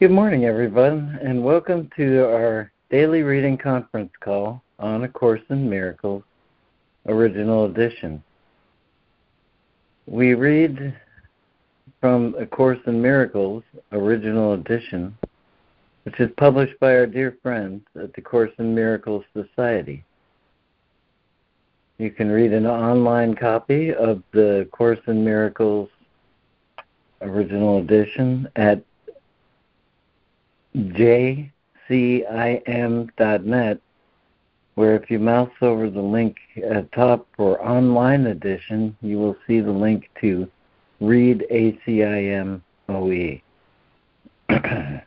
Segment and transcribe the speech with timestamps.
[0.00, 5.68] Good morning, everyone, and welcome to our daily reading conference call on A Course in
[5.68, 6.22] Miracles,
[7.06, 8.22] Original Edition.
[10.06, 10.94] We read
[12.00, 15.18] from A Course in Miracles, Original Edition,
[16.04, 20.04] which is published by our dear friends at the Course in Miracles Society.
[21.98, 25.88] You can read an online copy of the Course in Miracles
[27.20, 28.80] Original Edition at
[30.78, 31.50] jcim.net,
[34.74, 39.58] where if you mouse over the link at top for online edition, you will see
[39.60, 40.48] the link to
[41.00, 43.40] read ACIM OE.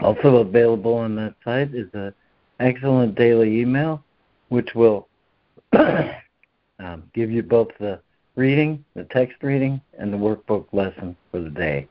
[0.00, 2.14] also available on that site is an
[2.60, 4.02] excellent daily email,
[4.48, 5.06] which will
[5.72, 8.00] um, give you both the
[8.36, 11.86] reading, the text reading, and the workbook lesson for the day,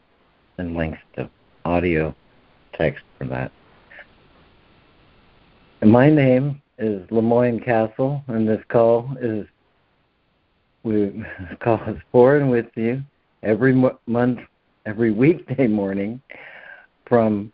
[0.58, 1.30] and links to
[1.64, 2.14] audio
[2.78, 3.52] text for that.
[5.82, 9.46] And my name is LeMoyne Castle, and this call is
[10.84, 11.24] we
[11.60, 13.02] call is for and with you
[13.42, 13.74] every
[14.06, 14.40] month,
[14.86, 16.22] every weekday morning,
[17.06, 17.52] from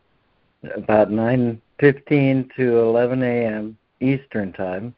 [0.76, 3.78] about 9:15 to 11 a.m.
[4.00, 4.94] Eastern time.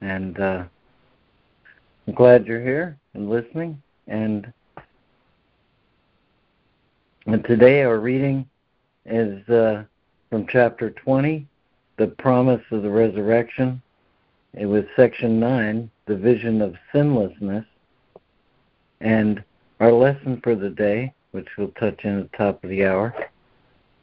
[0.00, 0.64] And uh,
[2.06, 3.82] I'm glad you're here and listening.
[4.06, 4.52] And,
[7.26, 8.48] and today our reading
[9.04, 9.82] is uh,
[10.30, 11.44] from chapter 20,
[11.96, 13.82] The Promise of the Resurrection.
[14.54, 17.66] It was section 9, The Vision of Sinlessness.
[19.00, 19.42] And
[19.80, 23.12] our lesson for the day, which we'll touch in at the top of the hour,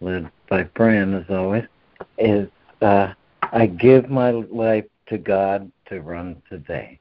[0.01, 1.63] led by Fran as always,
[2.17, 2.49] is
[2.81, 6.99] uh, I give my life to God to run today.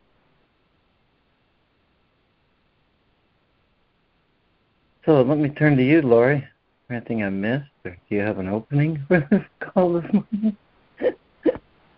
[5.04, 6.46] So let me turn to you, Lori.
[6.88, 10.56] Anything I missed, or do you have an opening for this call this morning?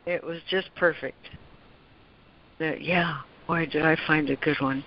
[0.06, 1.28] it was just perfect.
[2.60, 4.84] Uh, yeah, boy, did I find a good one.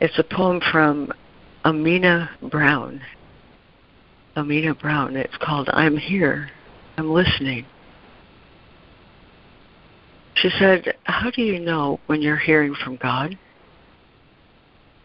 [0.00, 1.12] It's a poem from
[1.64, 3.00] Amina Brown.
[4.36, 5.16] Amina Brown.
[5.16, 6.50] It's called I'm Here.
[6.98, 7.64] I'm Listening.
[10.34, 13.38] She said, How do you know when you're hearing from God?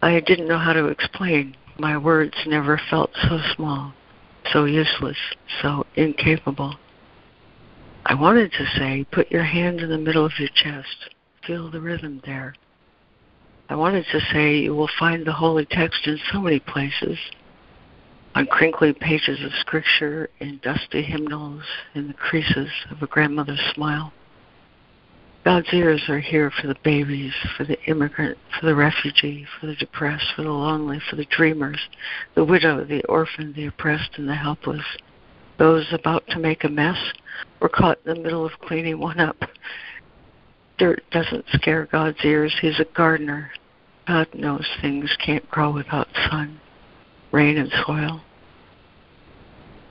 [0.02, 1.56] I didn't know how to explain.
[1.80, 3.94] My words never felt so small,
[4.52, 5.18] so useless,
[5.62, 6.76] so incapable.
[8.06, 11.10] I wanted to say, Put your hand in the middle of your chest.
[11.46, 12.56] Feel the rhythm there.
[13.70, 17.18] I wanted to say you will find the holy text in so many places
[18.36, 21.64] on crinkly pages of scripture, in dusty hymnals,
[21.96, 24.14] in the creases of a grandmother's smile.
[25.44, 29.76] God's ears are here for the babies, for the immigrant, for the refugee, for the
[29.76, 31.80] depressed, for the lonely, for the dreamers,
[32.36, 34.86] the widow, the orphan, the oppressed, and the helpless.
[35.58, 36.98] Those about to make a mess
[37.60, 39.38] or caught in the middle of cleaning one up.
[40.78, 42.56] Dirt doesn't scare God's ears.
[42.62, 43.52] He's a gardener.
[44.08, 46.60] God knows things can't grow without sun,
[47.32, 48.22] rain, and soil.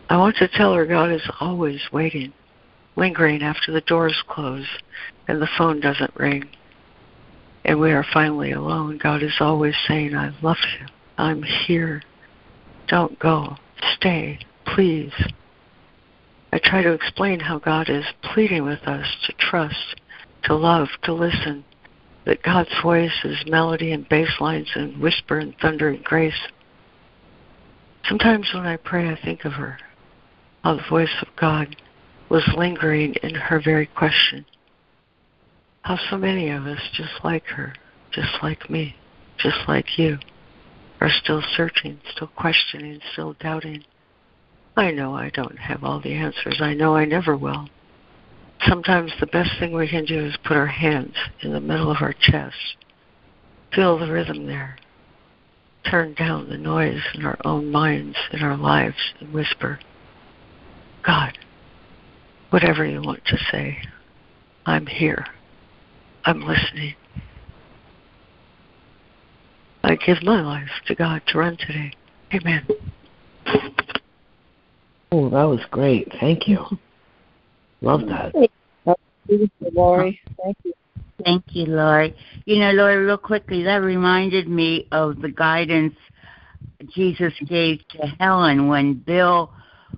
[0.08, 2.32] I want to tell her God is always waiting
[2.96, 4.66] lingering after the doors close
[5.28, 6.48] and the phone doesn't ring.
[7.64, 8.98] And we are finally alone.
[9.02, 10.86] God is always saying, I love you.
[11.18, 12.02] I'm here.
[12.88, 13.56] Don't go.
[13.96, 15.12] Stay, please.
[16.52, 20.00] I try to explain how God is pleading with us to trust,
[20.44, 21.64] to love, to listen,
[22.26, 26.48] that God's voice is melody and bass lines and whisper and thunder and grace.
[28.08, 29.78] Sometimes when I pray, I think of her,
[30.64, 31.76] how the voice of God
[32.30, 34.46] was lingering in her very question.
[35.82, 37.74] How so many of us, just like her,
[38.12, 38.94] just like me,
[39.38, 40.18] just like you,
[41.00, 43.82] are still searching, still questioning, still doubting.
[44.76, 46.60] I know I don't have all the answers.
[46.60, 47.68] I know I never will.
[48.68, 51.96] Sometimes the best thing we can do is put our hands in the middle of
[52.00, 52.76] our chest,
[53.74, 54.76] feel the rhythm there,
[55.90, 59.80] turn down the noise in our own minds, in our lives, and whisper,
[61.02, 61.38] God,
[62.50, 63.78] whatever you want to say.
[64.66, 65.26] I'm here.
[66.24, 66.94] I'm listening.
[69.82, 71.92] I give my life to God to run today.
[72.34, 72.66] Amen.
[75.10, 76.12] Oh, that was great.
[76.20, 76.64] Thank you.
[77.80, 78.32] Love that.
[78.32, 78.50] Thank
[79.28, 80.20] you, Lori.
[80.42, 80.72] Thank you.
[81.24, 82.14] Thank you, Lori.
[82.44, 85.94] You know, Lori, real quickly, that reminded me of the guidance
[86.94, 89.52] Jesus gave to Helen when Bill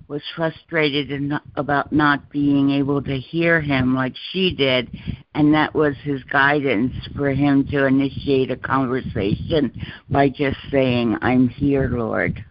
[0.07, 4.89] was frustrated about not being able to hear him like she did.
[5.35, 9.73] and that was his guidance for him to initiate a conversation
[10.09, 12.43] by just saying, I'm here, Lord.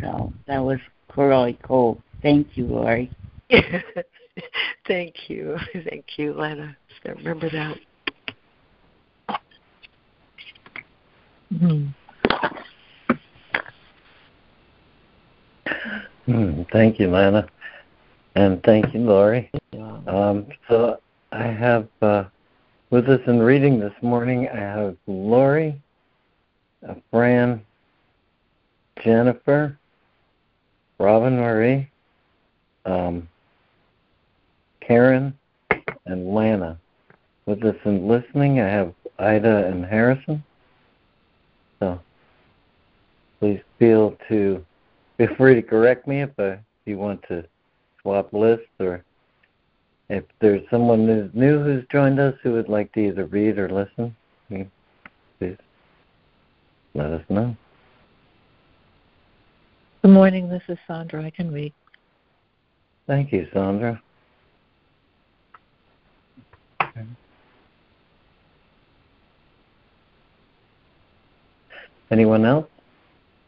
[0.00, 0.78] So that was
[1.16, 2.02] really cool.
[2.22, 3.10] Thank you, Lori.
[4.86, 5.56] Thank you.
[5.88, 6.76] Thank you, Lana.
[7.06, 7.76] I remember that.
[11.52, 11.94] Mm.
[16.28, 17.46] Mm, thank you, Lana.
[18.34, 19.50] And thank you, Lori.
[20.06, 20.98] Um, so
[21.32, 22.24] I have uh,
[22.90, 25.80] with us in reading this morning, I have Lori,
[27.10, 27.64] Fran,
[29.02, 29.78] Jennifer,
[30.98, 31.88] Robin Marie,
[32.86, 33.28] um,
[34.80, 35.36] Karen,
[36.06, 36.78] and Lana.
[37.46, 40.42] With us in listening, I have Ida and Harrison.
[41.80, 42.00] So
[43.40, 44.64] please feel to
[45.16, 47.44] feel free to correct me if, I, if you want to
[48.02, 49.04] swap lists or
[50.08, 53.68] if there's someone who's new who's joined us who would like to either read or
[53.68, 54.14] listen,
[55.38, 55.56] please
[56.94, 57.56] let us know.
[60.02, 60.48] Good morning.
[60.48, 61.24] This is Sandra.
[61.24, 61.72] I can read.
[63.06, 64.00] Thank you, Sandra.
[72.10, 72.68] Anyone else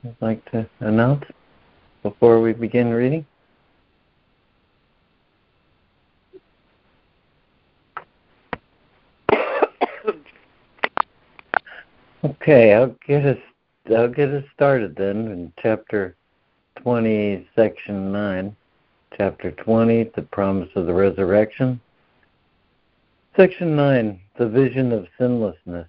[0.03, 1.25] would like to announce
[2.11, 3.27] before we begin reading?
[12.23, 13.39] Okay, I'll get us
[13.91, 16.15] I'll get us started then in chapter
[16.77, 18.57] 20, section 9.
[19.17, 21.81] Chapter 20, the promise of the resurrection.
[23.35, 25.89] Section 9, the vision of sinlessness.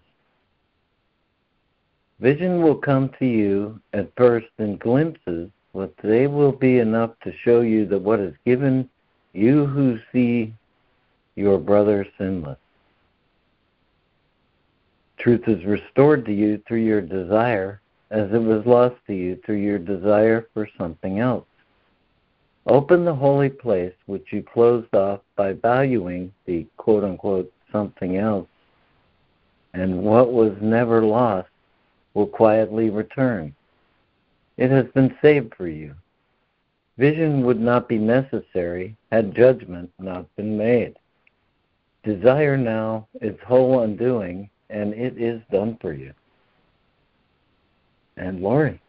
[2.20, 7.32] Vision will come to you at first in glimpses, but they will be enough to
[7.44, 8.90] show you that what is given
[9.34, 10.52] you who see
[11.36, 12.58] your brother sinless.
[15.20, 17.80] Truth is restored to you through your desire,
[18.10, 21.46] as it was lost to you through your desire for something else.
[22.66, 28.48] Open the holy place which you closed off by valuing the quote unquote something else,
[29.76, 31.50] and what was never lost
[32.16, 33.54] will quietly return.
[34.58, 35.94] It has been saved for you.
[36.98, 40.96] Vision would not be necessary had judgment not been made.
[42.04, 46.14] Desire now its whole undoing, and it is done for you.
[48.16, 48.82] And Lori.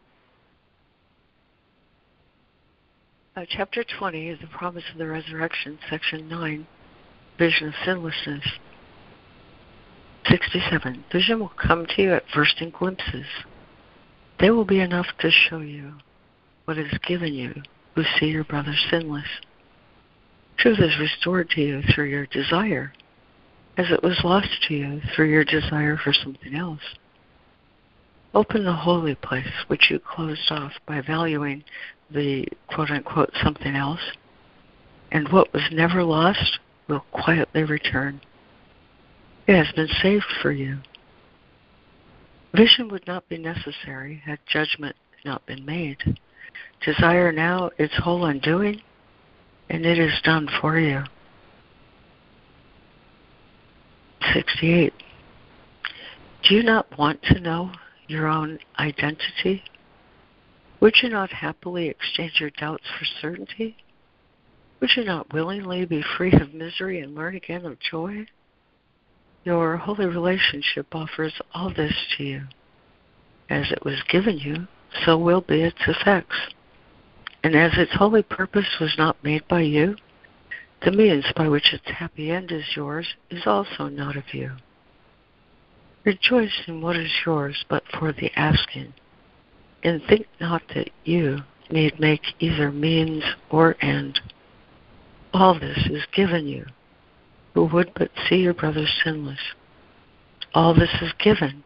[3.35, 6.67] Uh, chapter 20 is the promise of the resurrection, section 9,
[7.37, 8.43] vision of sinlessness.
[10.27, 11.05] 67.
[11.11, 13.25] Vision will come to you at first in glimpses.
[14.39, 15.93] They will be enough to show you
[16.65, 17.53] what is given you
[17.95, 19.27] who see your brother sinless.
[20.57, 22.93] Truth is restored to you through your desire,
[23.77, 26.81] as it was lost to you through your desire for something else.
[28.33, 31.63] Open the holy place which you closed off by valuing
[32.11, 34.11] the quote unquote something else,
[35.11, 38.21] and what was never lost will quietly return.
[39.47, 40.79] It has been saved for you.
[42.53, 46.17] Vision would not be necessary had judgment not been made.
[46.83, 48.81] Desire now its whole undoing,
[49.69, 51.03] and it is done for you.
[54.33, 54.93] 68.
[56.43, 57.71] Do you not want to know
[58.07, 59.63] your own identity?
[60.79, 63.75] Would you not happily exchange your doubts for certainty?
[64.79, 68.25] Would you not willingly be free of misery and learn again of joy?
[69.43, 72.41] Your holy relationship offers all this to you.
[73.49, 74.67] As it was given you,
[75.05, 76.35] so will be its effects.
[77.43, 79.95] And as its holy purpose was not made by you,
[80.83, 84.51] the means by which its happy end is yours is also not of you.
[86.05, 88.93] Rejoice in what is yours but for the asking,
[89.83, 94.19] and think not that you need make either means or end.
[95.33, 96.65] All this is given you,
[97.59, 99.39] who would but see your brother sinless.
[100.53, 101.61] All this is given,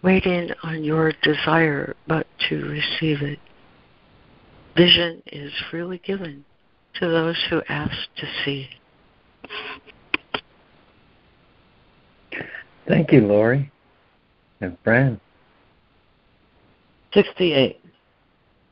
[0.00, 3.40] waiting on your desire but to receive it.
[4.76, 6.44] Vision is freely given
[7.00, 8.68] to those who ask to see.
[12.86, 13.72] Thank you, Lori
[14.60, 15.20] and Fran.
[17.14, 17.80] 68.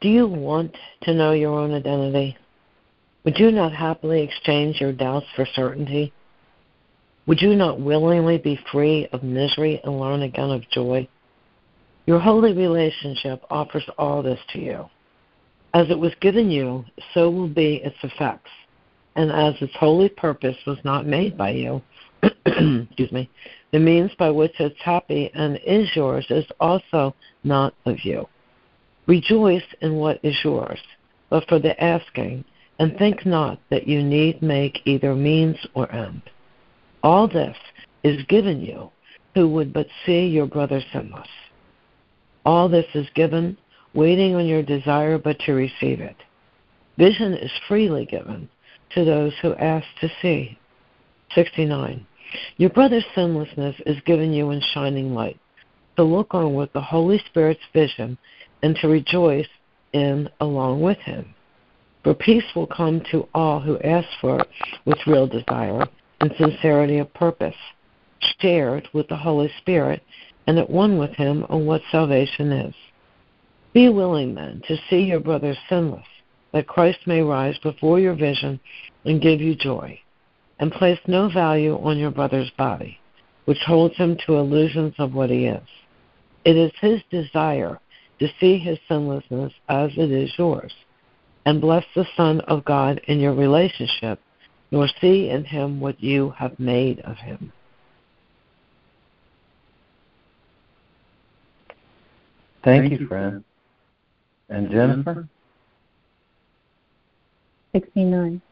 [0.00, 2.36] Do you want to know your own identity?
[3.24, 6.12] Would you not happily exchange your doubts for certainty?
[7.26, 11.08] Would you not willingly be free of misery and learn again of joy?
[12.06, 14.90] Your holy relationship offers all this to you.
[15.72, 18.50] As it was given you, so will be its effects.
[19.16, 21.80] And as its holy purpose was not made by you,
[22.22, 23.30] excuse me,
[23.72, 28.28] the means by which it's happy and is yours is also not of you.
[29.06, 30.80] Rejoice in what is yours,
[31.30, 32.44] but for the asking,
[32.78, 36.22] and think not that you need make either means or end.
[37.04, 37.56] All this
[38.02, 38.90] is given you
[39.34, 41.28] who would but see your brother sinless.
[42.46, 43.58] All this is given,
[43.92, 46.16] waiting on your desire but to receive it.
[46.96, 48.48] Vision is freely given
[48.94, 50.58] to those who ask to see.
[51.34, 52.06] 69.
[52.56, 55.38] Your brother's sinlessness is given you in shining light,
[55.96, 58.16] to look on with the Holy Spirit's vision
[58.62, 59.48] and to rejoice
[59.92, 61.34] in along with him.
[62.02, 64.48] For peace will come to all who ask for it
[64.86, 65.86] with real desire
[66.24, 67.54] and sincerity of purpose,
[68.40, 70.02] shared with the Holy Spirit
[70.46, 72.74] and at one with him on what salvation is.
[73.74, 76.06] Be willing then to see your brother sinless,
[76.52, 78.58] that Christ may rise before your vision
[79.04, 80.00] and give you joy
[80.60, 82.98] and place no value on your brother's body,
[83.44, 85.68] which holds him to illusions of what he is.
[86.46, 87.78] It is his desire
[88.20, 90.72] to see his sinlessness as it is yours,
[91.44, 94.20] and bless the Son of God in your relationship,
[94.74, 97.52] nor see in him what you have made of him.
[102.64, 103.44] Thank, Thank you, Fran.
[104.48, 105.28] And Jennifer?
[107.72, 108.42] 69.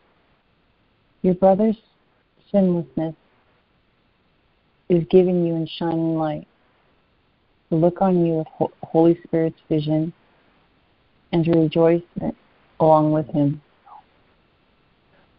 [1.22, 1.76] Your brother's
[2.52, 3.16] sinlessness
[4.88, 6.46] is giving you in shining light.
[7.70, 10.12] Look on you with Holy Spirit's vision
[11.32, 12.02] and to rejoice
[12.78, 13.60] along with Him.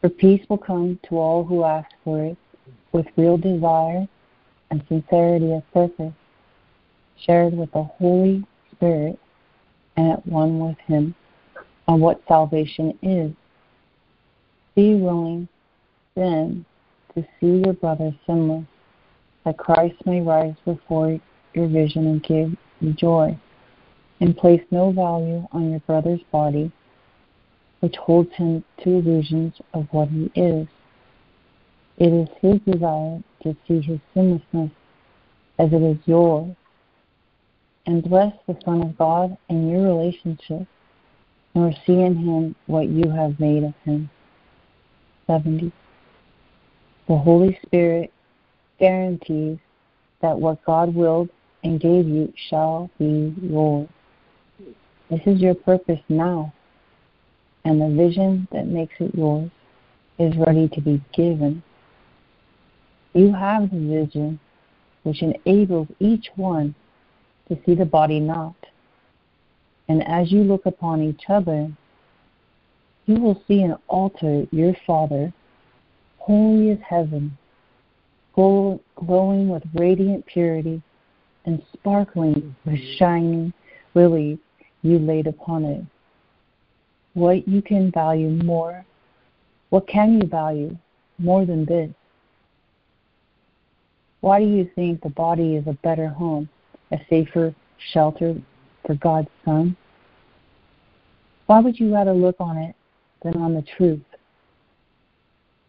[0.04, 2.38] For peace will come to all who ask for it
[2.92, 4.06] with real desire
[4.70, 6.12] and sincerity of purpose,
[7.26, 8.44] shared with the Holy
[8.74, 9.18] Spirit
[9.96, 11.16] and at one with Him
[11.88, 13.32] on what salvation is.
[14.76, 15.48] Be willing
[16.16, 16.66] then
[17.16, 18.66] to see your brother sinless,
[19.46, 21.18] that Christ may rise before
[21.54, 23.40] your vision and give you joy.
[24.20, 26.74] And place no value on your brother's body,
[27.84, 30.66] which holds him to illusions of what he is.
[31.98, 34.72] It is his desire to see his sinlessness
[35.60, 36.56] as it is yours.
[37.86, 40.66] And bless the Son of God in your relationship,
[41.54, 44.10] nor see in him what you have made of him.
[45.28, 45.70] 70.
[47.10, 48.14] The Holy Spirit
[48.80, 49.58] guarantees
[50.22, 51.28] that what God willed
[51.66, 53.90] and gave you shall be yours.
[55.10, 56.54] This is your purpose now,
[57.66, 59.50] and the vision that makes it yours
[60.20, 61.64] is ready to be given.
[63.14, 64.40] You have the vision
[65.04, 66.76] which enables each one
[67.48, 68.56] to see the body not.
[69.88, 71.72] And as you look upon each other,
[73.06, 75.34] you will see an altar, your Father
[76.24, 77.38] holy as heaven,
[78.34, 80.82] glowing with radiant purity
[81.46, 82.98] and sparkling with mm-hmm.
[82.98, 83.54] shining
[83.94, 84.38] lilies
[84.84, 85.84] you laid upon it.
[87.14, 88.86] What you can value more,
[89.70, 90.76] what can you value
[91.18, 91.90] more than this?
[94.22, 96.50] Why do you think the body is a better home,
[96.92, 97.54] a safer
[97.92, 98.36] shelter
[98.86, 99.76] for God's Son?
[101.46, 102.76] Why would you rather look on it
[103.22, 104.02] than on the truth?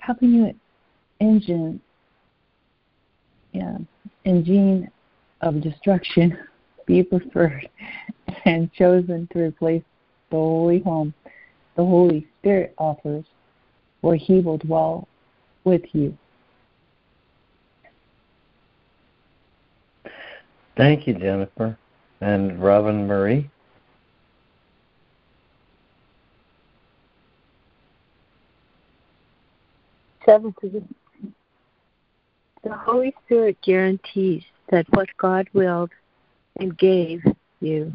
[0.05, 0.55] how can you
[1.21, 1.81] engine
[3.53, 3.79] yeah,
[4.27, 4.91] engine
[5.41, 6.37] of destruction
[6.87, 7.69] be preferred
[8.45, 9.83] and chosen to replace
[10.31, 11.15] the holy home
[11.77, 13.25] the Holy Spirit offers,
[14.01, 15.09] where He will dwell
[15.65, 16.17] with you.
[20.77, 21.77] Thank you, Jennifer.
[22.21, 23.51] And Robin Marie?
[30.25, 30.57] Seventh
[32.65, 35.91] the Holy Spirit guarantees that what God willed
[36.59, 37.23] and gave
[37.61, 37.93] you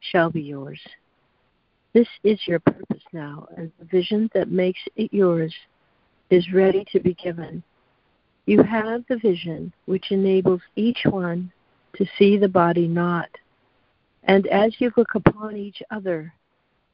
[0.00, 0.80] shall be yours.
[1.92, 5.54] This is your purpose now, and the vision that makes it yours
[6.30, 7.62] is ready to be given.
[8.46, 11.52] You have the vision which enables each one
[11.96, 13.28] to see the body not.
[14.24, 16.32] And as you look upon each other,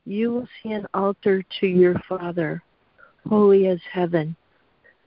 [0.05, 2.62] you will see an altar to your Father,
[3.28, 4.35] holy as heaven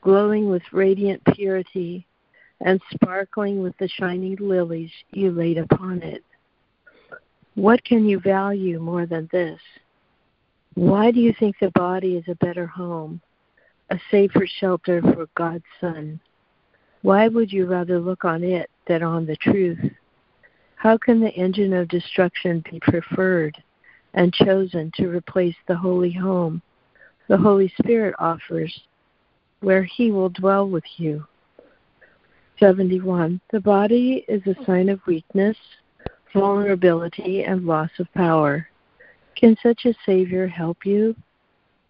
[0.02, 2.06] glowing with radiant purity
[2.62, 6.24] and sparkling with the shining lilies you laid upon it.
[7.56, 9.60] What can you value more than this?
[10.76, 13.22] Why do you think the body is a better home,
[13.90, 16.20] a safer shelter for God's Son?
[17.02, 19.80] Why would you rather look on it than on the truth?
[20.76, 23.62] How can the engine of destruction be preferred
[24.14, 26.62] and chosen to replace the holy home
[27.32, 28.82] the Holy Spirit offers
[29.62, 31.26] where he will dwell with you.
[32.60, 33.40] 71.
[33.54, 35.56] The body is a sign of weakness,
[36.34, 38.68] vulnerability, and loss of power.
[39.42, 41.16] Can such a Savior help you?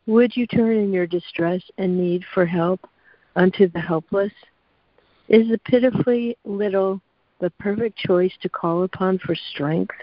[0.05, 2.79] Would you turn in your distress and need for help
[3.35, 4.31] unto the helpless?
[5.27, 7.01] Is the pitifully little
[7.41, 9.95] the perfect choice to call upon for strength?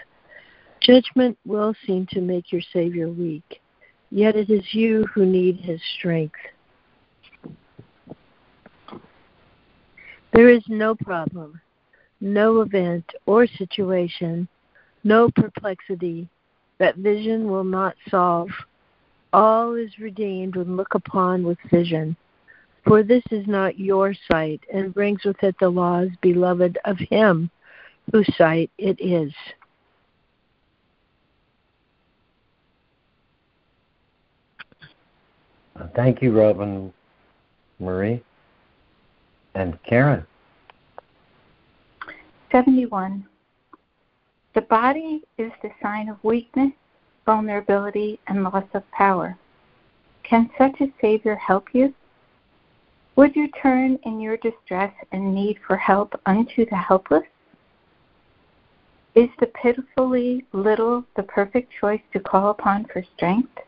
[0.79, 3.59] Judgment will seem to make your Savior weak,
[4.11, 6.37] yet it is you who need his strength.
[10.33, 11.59] There is no problem,
[12.21, 14.47] no event or situation,
[15.03, 16.29] no perplexity
[16.79, 18.49] that vision will not solve.
[19.31, 22.15] All is redeemed when looked upon with vision.
[22.85, 27.51] For this is not your sight, and brings with it the laws beloved of him
[28.11, 29.31] whose sight it is.
[35.75, 36.91] Uh, thank you, Robin
[37.79, 38.23] Marie.
[39.55, 40.25] And Karen.
[42.51, 43.28] 71.
[44.59, 46.73] The body is the sign of weakness,
[47.25, 49.37] vulnerability, and loss of power.
[50.23, 51.93] Can such a Savior help you?
[53.15, 57.23] Would you turn in your distress and need for help unto the helpless?
[59.15, 63.59] Is the pitifully little the perfect choice to call upon for strength?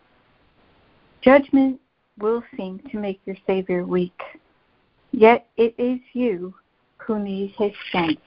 [1.21, 1.79] Judgment
[2.19, 4.21] will seem to make your Savior weak,
[5.13, 6.53] yet it is you
[6.98, 8.24] who need his strength.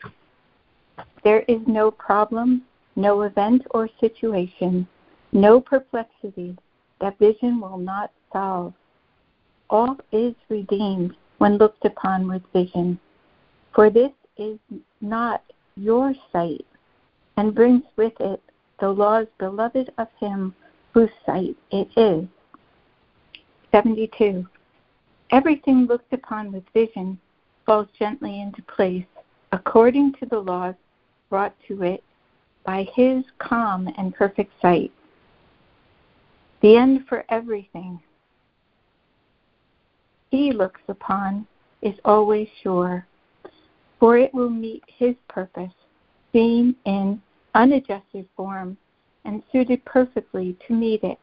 [1.23, 2.63] There is no problem,
[2.97, 4.87] no event or situation,
[5.33, 6.57] no perplexity
[7.01, 8.75] that vision will not solve.
[9.71, 12.99] All is redeemed when looked upon with vision.
[13.75, 14.59] For this is
[15.01, 15.43] not
[15.77, 16.67] your sight,
[17.37, 18.43] and brings with it
[18.79, 20.55] the laws beloved of him
[20.93, 22.27] whose sight it is.
[23.73, 24.47] 72.
[25.31, 27.19] Everything looked upon with vision
[27.67, 29.07] falls gently into place
[29.53, 30.75] according to the laws
[31.35, 32.05] brought to it
[32.65, 34.93] by his calm and perfect sight.
[36.63, 37.99] The end for everything
[40.31, 41.45] he looks upon
[41.83, 43.05] is always sure,
[43.99, 45.75] for it will meet his purpose,
[46.33, 47.21] seen in
[47.57, 48.77] unadjusted form
[49.25, 51.19] and suited perfectly to meet it.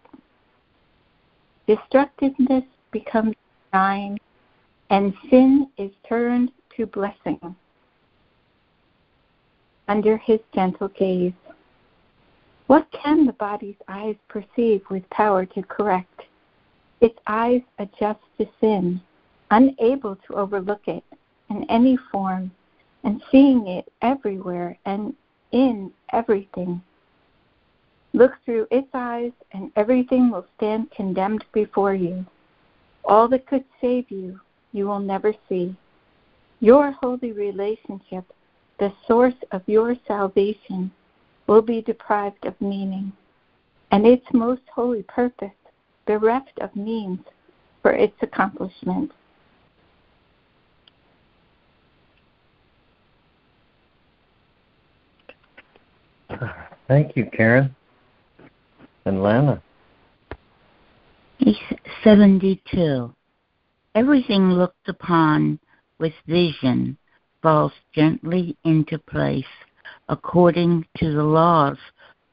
[1.67, 3.34] Destructiveness becomes
[3.71, 4.17] benign,
[4.89, 7.56] and sin is turned to blessing
[9.88, 11.34] under his gentle gaze.
[12.67, 16.22] What can the body's eyes perceive with power to correct?
[17.02, 19.02] Its eyes adjust to sin,
[19.50, 21.04] unable to overlook it
[21.50, 22.52] in any form,
[23.04, 25.13] and seeing it everywhere and
[25.52, 26.82] in everything.
[28.13, 32.26] Look through its eyes, and everything will stand condemned before you.
[33.04, 34.39] All that could save you,
[34.74, 35.76] you will never see.
[36.60, 38.26] Your holy relationship
[38.82, 40.91] the source of your salvation
[41.46, 43.13] will be deprived of meaning,
[43.91, 45.52] and its most holy purpose
[46.08, 47.20] bereft of means
[47.84, 49.12] for its accomplishment.
[56.88, 57.76] Thank you, Karen.
[59.06, 59.62] And Lana.
[62.04, 63.13] 72.
[63.94, 65.60] Everything looked upon
[66.00, 66.98] with vision
[67.41, 69.45] falls gently into place
[70.10, 71.77] according to the laws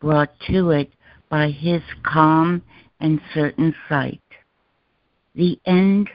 [0.01, 0.93] brought to it
[1.29, 2.63] by his calm
[3.01, 4.21] and certain sight.
[5.35, 6.09] The end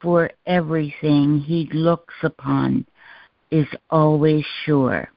[0.00, 2.86] for everything he looks upon
[3.50, 5.10] is always sure,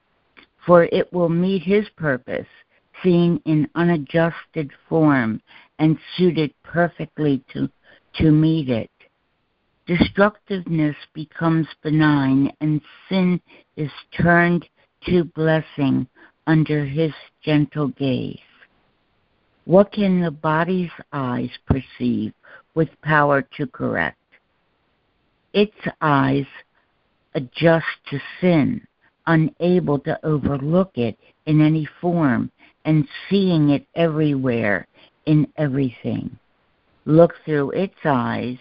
[0.65, 2.47] for it will meet his purpose,
[3.03, 5.41] seen in unadjusted form
[5.79, 7.69] and suited perfectly to,
[8.15, 8.89] to meet it
[9.87, 13.41] destructiveness becomes benign and sin
[13.77, 14.67] is turned
[15.05, 16.05] to blessing
[16.45, 18.37] under his gentle gaze.
[19.65, 22.33] What can the body's eyes perceive
[22.75, 24.17] with power to correct?
[25.53, 26.45] Its eyes
[27.33, 28.85] adjust to sin,
[29.25, 32.51] unable to overlook it in any form
[32.85, 34.87] and seeing it everywhere
[35.25, 36.37] in everything.
[37.05, 38.57] Look through its eyes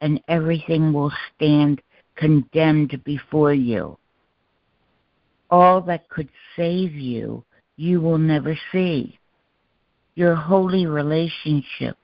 [0.00, 1.80] and everything will stand
[2.16, 3.96] condemned before you.
[5.50, 7.44] All that could save you,
[7.76, 9.18] you will never see.
[10.14, 11.96] Your holy relationship,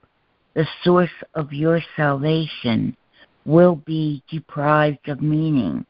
[0.55, 2.97] the source of your salvation,
[3.45, 5.87] will be deprived of meaning,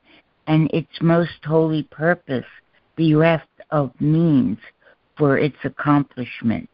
[0.46, 2.44] and its most holy purpose
[2.96, 4.58] bereft of means
[5.16, 6.68] for its accomplishment.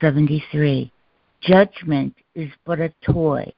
[0.00, 0.92] 73.
[1.42, 3.52] Judgment is but a toy,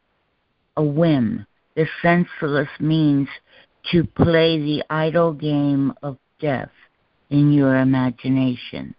[0.76, 3.28] a whim, the senseless means
[3.92, 6.70] to play the idle game of death
[7.28, 8.94] in your imagination.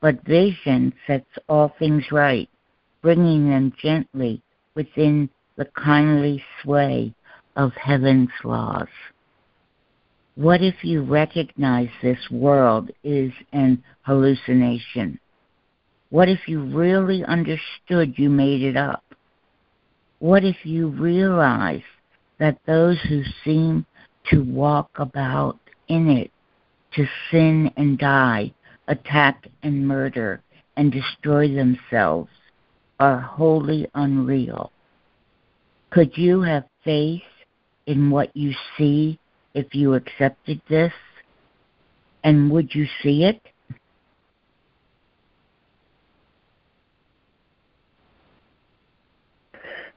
[0.00, 2.48] But vision sets all things right,
[3.02, 4.40] bringing them gently
[4.74, 7.14] within the kindly sway
[7.56, 8.88] of heaven's laws.
[10.34, 15.18] What if you recognize this world is an hallucination?
[16.12, 19.02] What if you really understood you made it up?
[20.18, 21.84] What if you realized
[22.38, 23.86] that those who seem
[24.28, 26.30] to walk about in it,
[26.96, 28.52] to sin and die,
[28.88, 30.42] attack and murder,
[30.76, 32.28] and destroy themselves,
[33.00, 34.70] are wholly unreal?
[35.88, 37.22] Could you have faith
[37.86, 39.18] in what you see
[39.54, 40.92] if you accepted this?
[42.22, 43.40] And would you see it?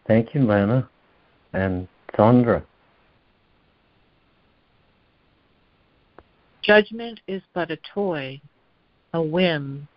[0.07, 0.89] Thank you, Lana.
[1.53, 2.63] And Sandra.
[6.61, 8.41] Judgment is but a toy,
[9.13, 9.87] a whim,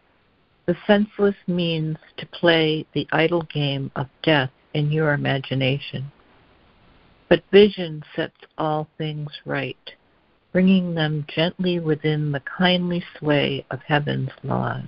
[0.66, 6.12] the senseless means to play the idle game of death in your imagination.
[7.30, 9.78] But vision sets all things right,
[10.52, 14.84] bringing them gently within the kindly sway of heaven's laws.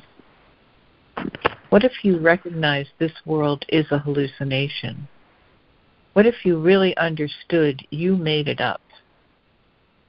[1.70, 5.06] What if you recognize this world is a hallucination?
[6.14, 8.80] What if you really understood you made it up?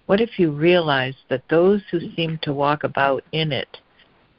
[0.08, 3.78] What if you realized that those who seem to walk about in it,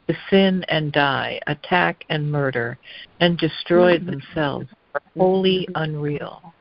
[0.08, 2.76] to sin and die, attack and murder,
[3.20, 6.52] and destroy themselves, are wholly unreal?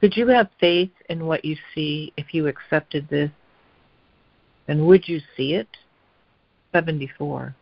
[0.00, 3.30] Could you have faith in what you see if you accepted this?
[4.68, 5.68] And would you see it?
[6.72, 7.54] 74.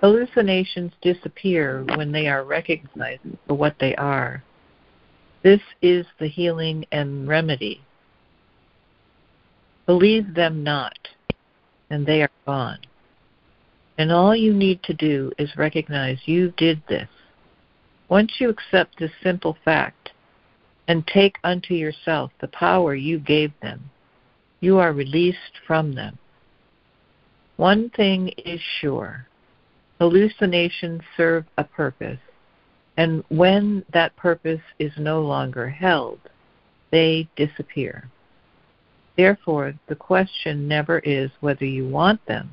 [0.00, 4.44] Hallucinations disappear when they are recognized for what they are.
[5.42, 7.82] This is the healing and remedy.
[9.86, 10.96] Believe them not,
[11.90, 12.78] and they are gone.
[13.96, 17.08] And all you need to do is recognize you did this.
[18.08, 20.10] Once you accept this simple fact,
[20.86, 23.90] and take unto yourself the power you gave them.
[24.60, 26.18] You are released from them.
[27.56, 29.26] One thing is sure
[29.98, 32.18] hallucinations serve a purpose,
[32.96, 36.18] and when that purpose is no longer held,
[36.90, 38.08] they disappear.
[39.16, 42.50] Therefore, the question never is whether you want them,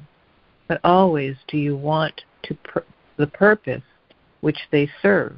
[0.67, 2.57] but always do you want to
[3.17, 3.83] the purpose
[4.41, 5.37] which they serve.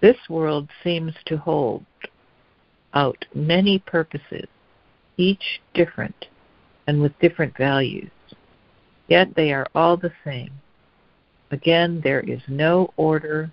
[0.00, 1.84] This world seems to hold
[2.92, 4.46] out many purposes,
[5.16, 6.26] each different
[6.86, 8.10] and with different values,
[9.08, 10.50] yet they are all the same.
[11.50, 13.50] Again, there is no order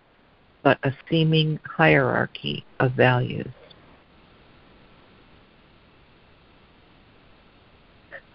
[0.64, 3.48] but a seeming hierarchy of values.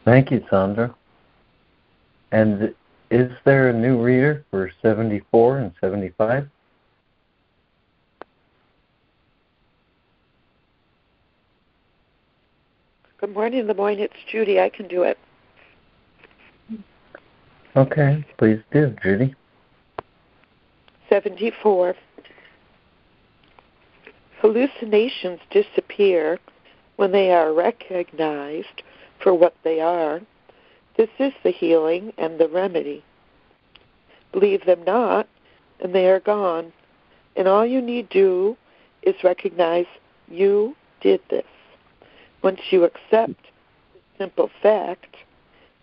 [0.05, 0.95] Thank you, Sandra.
[2.33, 2.75] And
[3.11, 6.49] is there a new reader for 74 and 75?
[13.19, 13.99] Good morning, LeMoyne.
[13.99, 14.61] It's Judy.
[14.61, 15.19] I can do it.
[17.77, 19.35] Okay, please do, Judy.
[21.11, 21.95] 74.
[24.41, 26.39] Hallucinations disappear
[26.97, 28.83] when they are recognized
[29.23, 30.23] for what they are.
[30.97, 33.05] This is the healing and the remedy.
[34.33, 35.29] Believe them not,
[35.81, 36.73] and they are gone.
[37.37, 38.57] And all you need do
[39.03, 39.87] is recognize
[40.29, 41.45] you did this.
[42.43, 43.43] Once you accept
[43.93, 45.17] the simple fact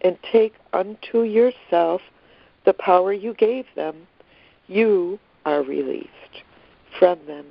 [0.04, 2.02] and take unto yourself
[2.66, 4.08] the power you gave them,
[4.68, 6.10] you are released
[6.98, 7.46] from them.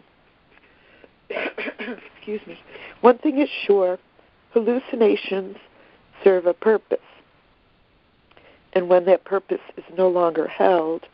[2.16, 2.58] Excuse me.
[3.00, 3.98] One thing is sure
[4.52, 5.56] hallucinations
[6.22, 6.98] serve a purpose.
[8.74, 11.06] And when that purpose is no longer held,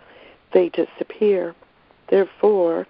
[0.52, 1.54] they disappear.
[2.08, 2.86] Therefore,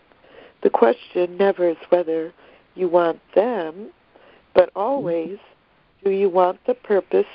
[0.62, 2.32] the question never is whether
[2.74, 3.90] you want them
[4.58, 5.38] but always
[6.02, 7.26] do you want the purpose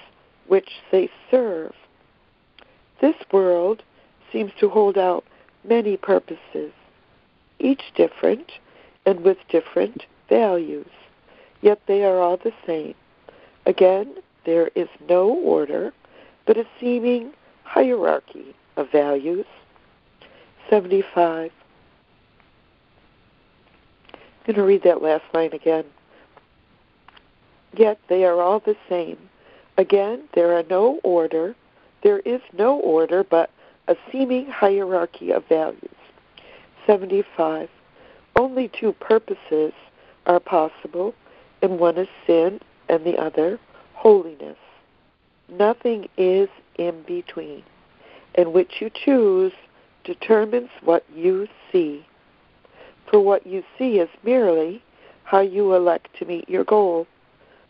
[0.48, 1.74] which they serve.
[3.02, 3.84] This world
[4.32, 5.24] seems to hold out
[5.64, 6.72] many purposes,
[7.60, 8.52] each different
[9.06, 10.90] and with different values,
[11.62, 12.96] yet they are all the same.
[13.66, 15.94] Again, there is no order,
[16.46, 19.46] but a seeming hierarchy of values.
[20.70, 21.52] 75.
[24.14, 25.86] I'm going to read that last line again
[27.78, 29.18] yet they are all the same.
[29.78, 31.56] Again, there are no order,
[32.04, 33.50] there is no order, but
[33.88, 35.96] a seeming hierarchy of values.
[36.86, 37.70] 75.
[38.36, 39.74] Only two purposes
[40.26, 41.16] are possible,
[41.62, 42.60] and one is sin
[42.90, 43.60] and the other
[43.94, 44.58] holiness.
[45.50, 47.64] Nothing is in between,
[48.36, 49.54] and which you choose
[50.04, 52.06] determines what you see.
[53.10, 54.84] For what you see is merely
[55.24, 57.08] how you elect to meet your goal.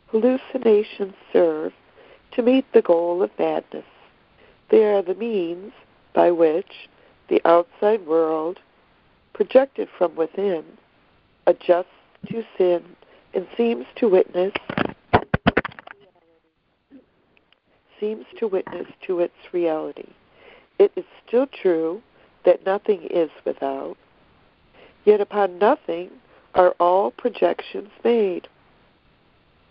[0.08, 1.74] Hallucinations serve
[2.34, 3.86] to meet the goal of madness.
[4.70, 5.72] They are the means
[6.14, 6.90] by which
[7.30, 8.60] the outside world,
[9.34, 10.64] projected from within,
[11.48, 11.88] adjusts
[12.28, 12.84] to sin
[13.34, 14.54] and seems to witness
[18.04, 20.10] seems to witness to its reality.
[20.78, 22.02] It is still true
[22.44, 23.96] that nothing is without,
[25.06, 26.10] yet upon nothing
[26.54, 28.50] are all projections made.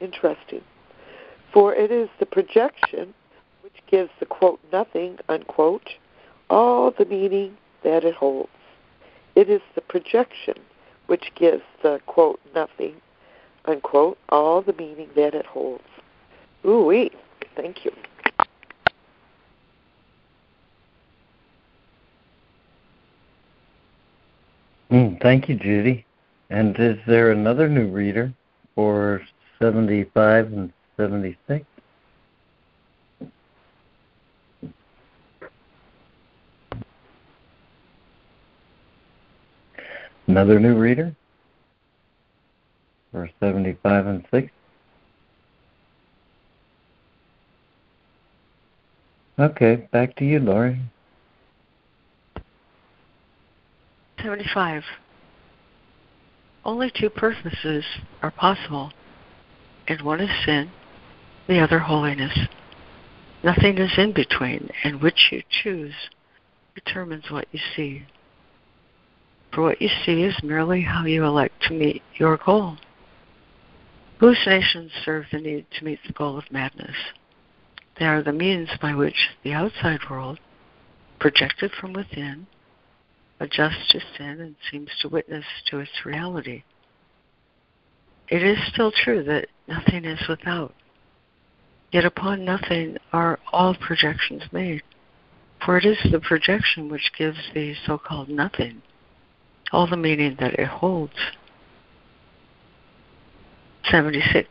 [0.01, 0.63] Interesting.
[1.53, 3.13] For it is the projection
[3.61, 5.91] which gives the quote nothing unquote
[6.49, 8.49] all the meaning that it holds.
[9.35, 10.55] It is the projection
[11.07, 12.95] which gives the quote nothing
[13.67, 15.85] unquote all the meaning that it holds.
[16.65, 17.11] Ooh wee.
[17.55, 17.93] Thank you.
[24.91, 26.05] Mm, thank you, Judy.
[26.51, 28.33] And is there another new reader
[28.75, 29.23] for
[29.59, 31.65] 75 and 76?
[40.27, 41.15] Another new reader
[43.13, 44.49] verse 75 and 6?
[49.39, 50.79] Okay, back to you, Lori.
[54.23, 54.83] 75.
[56.65, 57.85] Only two purposes
[58.23, 58.93] are possible,
[59.89, 60.71] and one is sin,
[61.49, 62.39] the other holiness.
[63.43, 65.95] Nothing is in between, and which you choose
[66.75, 68.07] determines what you see.
[69.53, 72.79] For what you see is merely how you elect to meet your goal.
[74.19, 76.97] Hallucinations serve the need to meet the goal of madness.
[77.99, 80.39] They are the means by which the outside world,
[81.19, 82.47] projected from within,
[83.41, 86.63] adjusts to sin and seems to witness to its reality.
[88.29, 90.75] It is still true that nothing is without.
[91.93, 94.83] Yet upon nothing are all projections made.
[95.65, 98.83] For it is the projection which gives the so called nothing
[99.73, 101.15] all the meaning that it holds.
[103.91, 104.49] 76.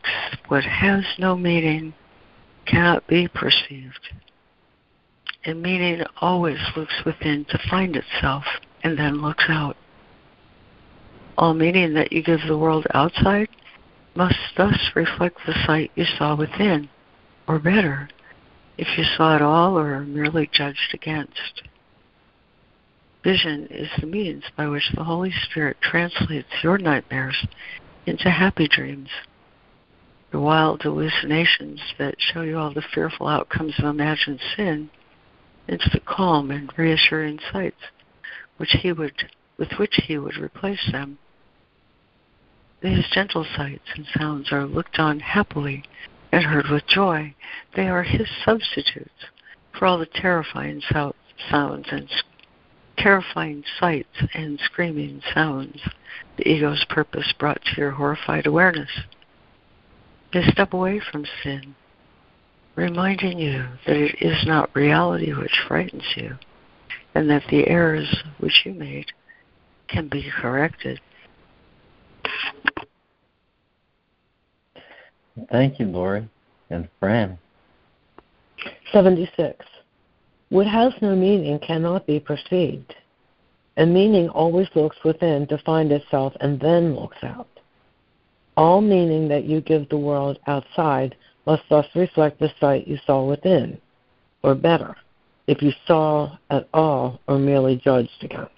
[0.48, 1.94] What has no meaning
[2.66, 4.10] cannot be perceived.
[5.44, 8.44] And meaning always looks within to find itself
[8.82, 9.76] and then looks out.
[11.38, 13.48] All meaning that you give the world outside
[14.14, 16.88] must thus reflect the sight you saw within,
[17.46, 18.08] or better,
[18.78, 21.62] if you saw it all or are merely judged against.
[23.22, 27.46] Vision is the means by which the Holy Spirit translates your nightmares
[28.06, 29.08] into happy dreams.
[30.32, 34.90] The wild hallucinations that show you all the fearful outcomes of imagined sin
[35.68, 37.82] into the calm and reassuring sights
[38.56, 41.18] which he would with which he would replace them.
[42.80, 45.84] These gentle sights and sounds are looked on happily
[46.32, 47.34] and heard with joy.
[47.76, 49.10] They are his substitutes
[49.78, 52.08] for all the terrifying sounds and
[52.96, 55.80] terrifying sights and screaming sounds
[56.36, 58.90] the ego's purpose brought to your horrified awareness.
[60.32, 61.74] They step away from sin,
[62.74, 66.38] reminding you that it is not reality which frightens you,
[67.14, 69.12] and that the errors which you made
[69.88, 71.00] can be corrected.
[75.52, 76.26] Thank you, Lori
[76.70, 77.38] and Fran.
[78.90, 79.64] 76.
[80.48, 82.94] What has no meaning cannot be perceived.
[83.76, 87.48] And meaning always looks within to find itself and then looks out.
[88.56, 93.24] All meaning that you give the world outside must thus reflect the sight you saw
[93.24, 93.78] within,
[94.42, 94.96] or better,
[95.46, 98.52] if you saw at all or merely judged against.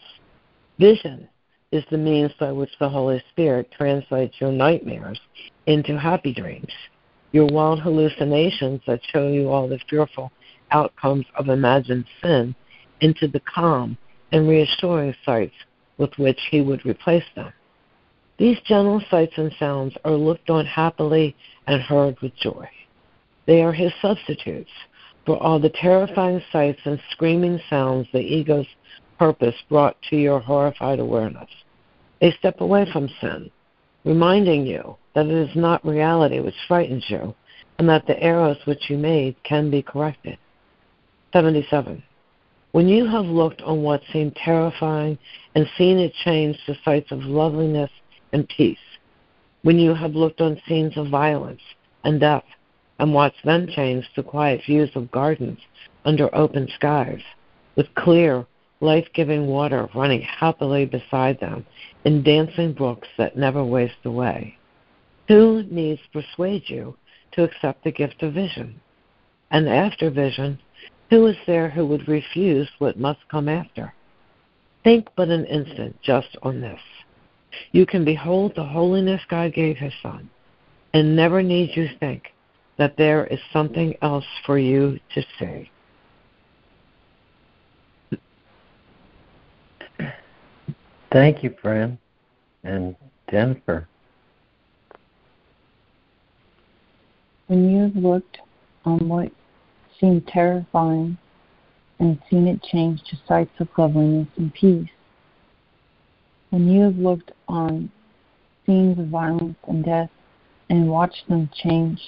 [0.79, 1.29] Vision
[1.75, 5.21] is the means by which the Holy Spirit translates your nightmares
[5.67, 6.73] into happy dreams,
[7.33, 10.31] your wild hallucinations that show you all the fearful
[10.71, 12.55] outcomes of imagined sin
[13.01, 13.99] into the calm
[14.31, 15.55] and reassuring sights
[15.99, 17.53] with which he would replace them.
[18.39, 21.35] These gentle sights and sounds are looked on happily
[21.67, 22.69] and heard with joy.
[23.47, 24.71] They are his substitutes
[25.27, 28.67] for all the terrifying sights and screaming sounds the ego's
[29.19, 31.49] purpose brought to your horrified awareness.
[32.25, 33.51] They step away from sin,
[34.07, 37.35] reminding you that it is not reality which frightens you,
[37.79, 40.39] and that the errors which you made can be corrected.
[41.35, 42.03] 77.
[42.73, 45.19] When you have looked on what seemed terrifying
[45.55, 47.91] and seen it change to sights of loveliness
[48.33, 48.79] and peace,
[49.61, 51.61] when you have looked on scenes of violence
[52.05, 52.47] and death
[53.01, 55.59] and watched them change to quiet views of gardens
[56.07, 57.21] under open skies
[57.77, 58.47] with clear,
[58.81, 61.65] life giving water running happily beside them
[62.05, 64.57] in dancing brooks that never waste away.
[65.29, 66.97] Who needs persuade you
[67.33, 68.81] to accept the gift of vision?
[69.51, 70.59] And after vision,
[71.11, 73.95] who is there who would refuse what must come after?
[74.83, 76.81] Think but an instant just on this.
[77.73, 80.29] You can behold the holiness God gave His Son,
[80.93, 82.33] and never need you think
[82.77, 85.71] that there is something else for you to see.
[91.15, 91.97] Thank you, friend,
[92.65, 92.97] and
[93.31, 93.87] Jennifer.
[97.47, 98.39] When you have looked
[98.85, 99.31] on what
[100.01, 101.17] seemed terrifying
[102.01, 104.89] and seen it change to sights of loveliness and peace,
[106.51, 107.93] when you have looked on
[108.67, 110.11] scenes of violence and death
[110.69, 112.01] and watched them change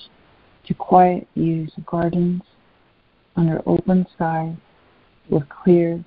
[0.67, 2.43] to quiet views of gardens
[3.37, 4.57] under open skies
[5.31, 6.03] with clear,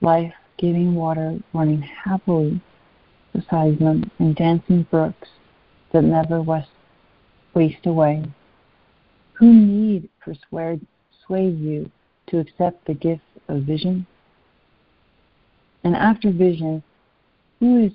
[0.00, 2.60] life giving water running happily
[3.32, 5.28] beside them and dancing brooks
[5.92, 6.40] that never
[7.54, 8.24] waste away.
[9.34, 10.86] Who need persuade,
[11.28, 11.90] you
[12.28, 14.06] to accept the gift of vision?
[15.82, 16.82] And after vision,
[17.60, 17.92] who is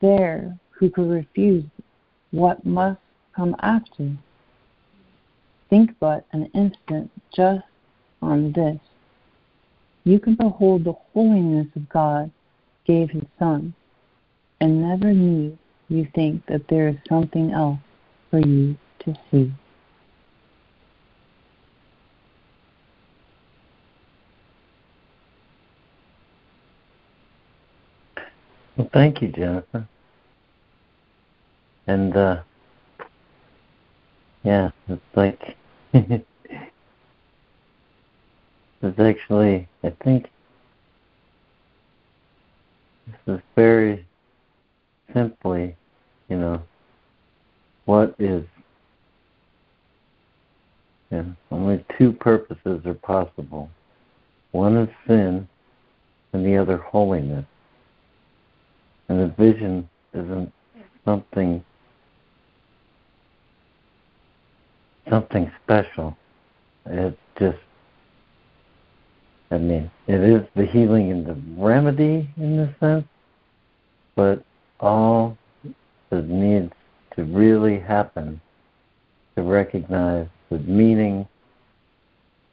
[0.00, 1.64] there who could refuse
[2.30, 3.00] what must
[3.36, 4.10] come after?
[5.68, 7.64] Think but an instant just
[8.22, 8.78] on this.
[10.04, 12.30] You can behold the holiness of God
[12.86, 13.74] gave his Son,
[14.60, 15.58] and never need
[15.88, 17.78] you think that there is something else
[18.30, 19.52] for you to see.
[28.76, 29.86] Well, thank you, Jennifer.
[31.86, 32.42] And uh,
[34.42, 35.56] yeah, it's like
[38.82, 40.28] it's actually I think
[43.06, 44.06] this is very
[45.12, 45.76] simply,
[46.28, 46.62] you know,
[47.84, 48.44] what is
[51.10, 53.68] yeah, only two purposes are possible.
[54.52, 55.48] One is sin
[56.32, 57.44] and the other holiness.
[59.08, 60.52] And the vision isn't
[61.04, 61.64] something
[65.08, 66.16] something special.
[66.86, 67.58] It's just
[69.50, 73.06] I mean, it is the healing and the remedy in the sense,
[74.14, 74.44] but
[74.78, 75.36] all
[76.10, 76.72] that needs
[77.16, 78.40] to really happen
[79.36, 81.26] to recognize that meaning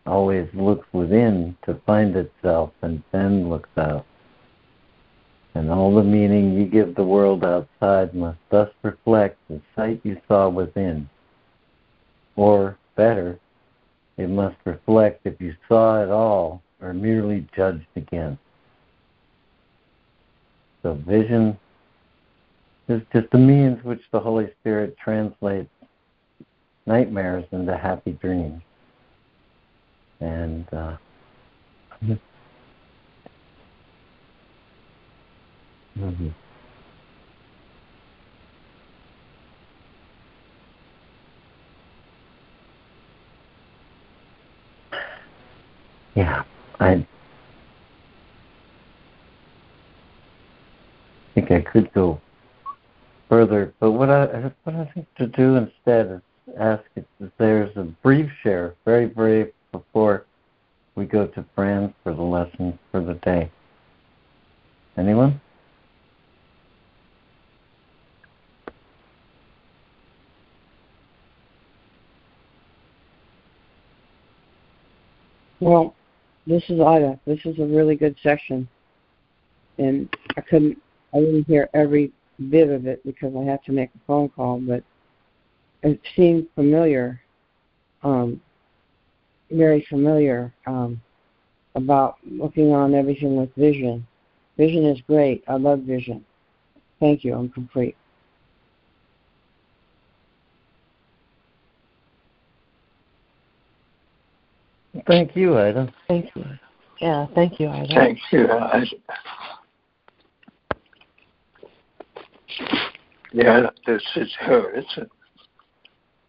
[0.05, 4.05] always looks within to find itself and then looks out
[5.57, 10.21] and all the meaning you give the world outside must thus reflect the sight you
[10.27, 11.09] saw within.
[12.35, 13.39] Or, better,
[14.17, 18.41] it must reflect if you saw it all or merely judged against.
[20.83, 21.57] So vision
[22.87, 25.69] is just a means which the Holy Spirit translates
[26.85, 28.61] nightmares into happy dreams.
[30.19, 30.97] And uh,
[35.99, 36.27] Mm-hmm.
[46.15, 46.43] Yeah,
[46.79, 47.05] I
[51.33, 52.21] think I could go
[53.29, 56.21] further, but what I what I think to do instead is
[56.59, 57.05] ask if
[57.37, 60.25] there's a brief share, very brief, before
[60.95, 63.51] we go to Fran for the lesson for the day.
[64.97, 65.39] Anyone?
[75.59, 75.96] Well,
[76.47, 77.19] this is Ida.
[77.25, 78.67] This is a really good section,
[79.77, 80.77] and I couldn't,
[81.13, 82.11] I didn't hear every
[82.49, 84.83] bit of it because I had to make a phone call, but
[85.83, 87.21] it seemed familiar,
[88.03, 88.41] um,
[89.51, 91.01] very familiar um,
[91.75, 94.05] about looking on everything with vision.
[94.57, 95.43] Vision is great.
[95.47, 96.25] I love vision.
[96.99, 97.35] Thank you.
[97.35, 97.95] I'm complete.
[105.05, 105.93] Thank you, Ida.
[106.07, 106.45] Thank you.
[106.99, 107.93] Yeah, thank you, Ida.
[107.93, 108.85] Thank you, Ida.
[113.33, 114.73] Yeah, this is her.
[114.73, 115.07] It's a,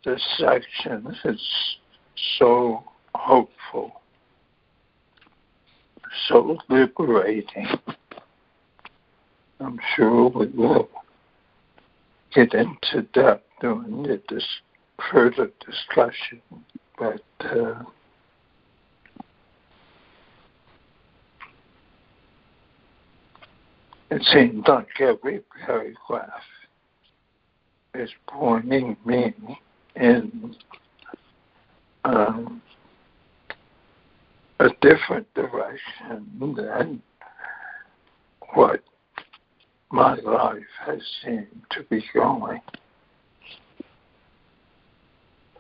[0.05, 1.77] this section is
[2.39, 2.83] so
[3.15, 4.01] hopeful,
[6.29, 7.67] so liberating.
[9.61, 10.89] I'm sure we will
[12.35, 14.45] get into depth during the dis-
[15.11, 16.41] further discussion,
[16.99, 17.83] but uh,
[24.11, 26.43] it seems like every paragraph
[27.95, 29.35] is pointing me
[29.97, 30.55] in
[32.05, 32.63] um,
[34.61, 37.03] a different direction than
[38.55, 38.81] what
[39.91, 42.61] my life has seemed to be going.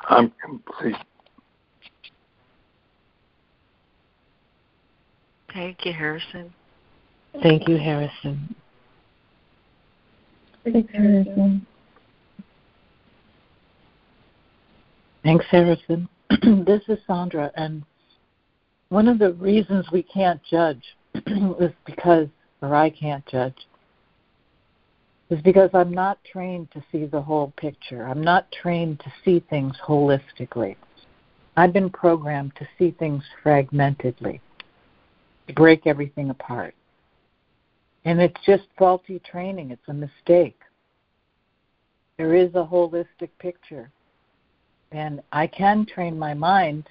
[0.08, 0.96] I'm complete.
[5.52, 6.52] Thank you, Harrison.
[7.42, 8.54] Thank you, Harrison.
[10.64, 11.66] Thanks, Harrison.
[15.22, 16.08] Thanks, Harrison.
[16.66, 17.82] this is Sandra, and
[18.88, 20.82] one of the reasons we can't judge
[21.14, 22.28] is because,
[22.62, 23.66] or I can't judge,
[25.30, 28.04] is because I'm not trained to see the whole picture.
[28.06, 30.76] I'm not trained to see things holistically.
[31.56, 34.40] I've been programmed to see things fragmentedly,
[35.48, 36.74] to break everything apart.
[38.08, 40.58] And it's just faulty training, it's a mistake.
[42.16, 43.90] There is a holistic picture.
[44.92, 46.88] And I can train my mind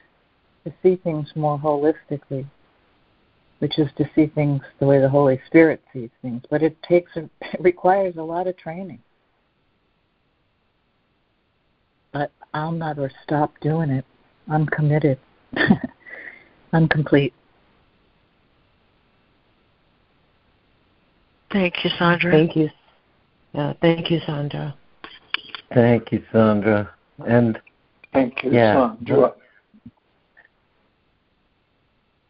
[0.64, 2.46] to see things more holistically,
[3.58, 6.44] which is to see things the way the Holy Spirit sees things.
[6.52, 9.00] But it takes a, it requires a lot of training.
[12.12, 14.06] But I'll never stop doing it.
[14.48, 15.18] I'm committed.
[16.74, 17.34] I'm complete.
[21.58, 22.32] Thank you, Sandra.
[22.32, 22.70] Thank you.
[23.54, 24.76] Yeah, thank you, Sandra.
[25.74, 26.94] Thank you, Sandra.
[27.26, 27.60] And
[28.14, 28.96] Thank you, Yeah.
[29.00, 29.34] Sandra.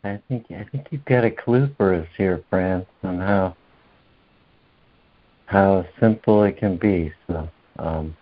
[0.05, 3.57] I think I think you've got a clue for us here, Fran, on how
[5.47, 7.11] how simple it can be.
[7.27, 7.49] So
[7.79, 8.15] um,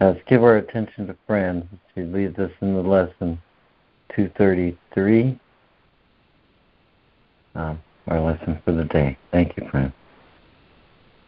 [0.00, 1.68] let's give our attention to Fran.
[1.94, 3.40] She leads us in the lesson
[4.16, 5.38] 233,
[7.54, 9.16] um, our lesson for the day.
[9.30, 9.92] Thank you, Fran.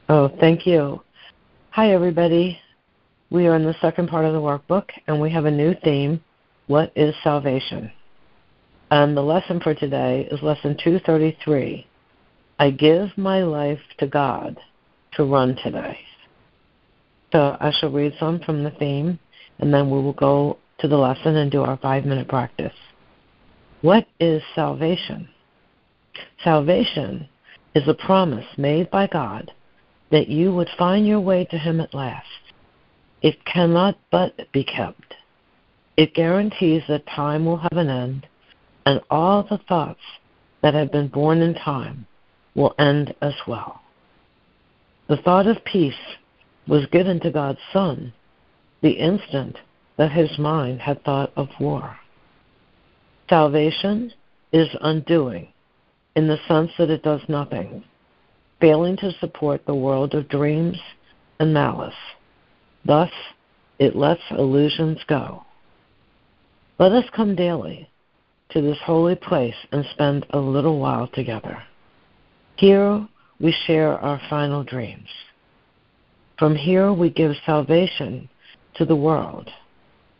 [0.06, 1.00] Oh, thank you.
[1.70, 2.58] Hi, everybody.
[3.30, 6.22] We are in the second part of the workbook, and we have a new theme
[6.66, 7.90] What is salvation?
[8.90, 11.86] And the lesson for today is lesson 233
[12.58, 14.58] I give my life to God
[15.14, 15.98] to run today.
[17.32, 19.18] So I shall read some from the theme,
[19.58, 22.76] and then we will go to the lesson and do our five minute practice.
[23.80, 25.30] What is salvation?
[26.42, 27.26] Salvation
[27.74, 29.50] is a promise made by God
[30.10, 32.26] that you would find your way to Him at last.
[33.22, 35.14] It cannot but be kept.
[35.96, 38.26] It guarantees that time will have an end,
[38.84, 40.00] and all the thoughts
[40.62, 42.06] that have been born in time
[42.54, 43.80] will end as well.
[45.08, 45.94] The thought of peace
[46.66, 48.12] was given to God's Son
[48.82, 49.56] the instant
[49.96, 51.96] that his mind had thought of war.
[53.30, 54.12] Salvation
[54.52, 55.48] is undoing
[56.16, 57.82] in the sense that it does nothing,
[58.64, 60.78] failing to support the world of dreams
[61.38, 61.92] and malice.
[62.86, 63.10] Thus,
[63.78, 65.44] it lets illusions go.
[66.78, 67.90] Let us come daily
[68.52, 71.62] to this holy place and spend a little while together.
[72.56, 73.06] Here
[73.38, 75.08] we share our final dreams.
[76.38, 78.30] From here we give salvation
[78.76, 79.50] to the world,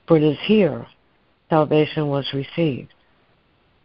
[0.07, 0.87] for it is here
[1.49, 2.93] salvation was received.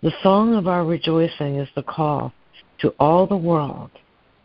[0.04, 2.34] The song of our rejoicing is the call
[2.80, 3.92] to all the world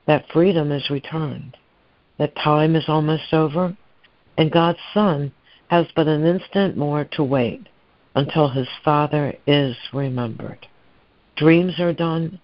[0.07, 1.57] that freedom is returned,
[2.19, 3.77] that time is almost over,
[4.37, 5.33] and God's Son
[5.69, 7.69] has but an instant more to wait
[8.15, 10.67] until his Father is remembered.
[11.37, 12.41] Dreams are done,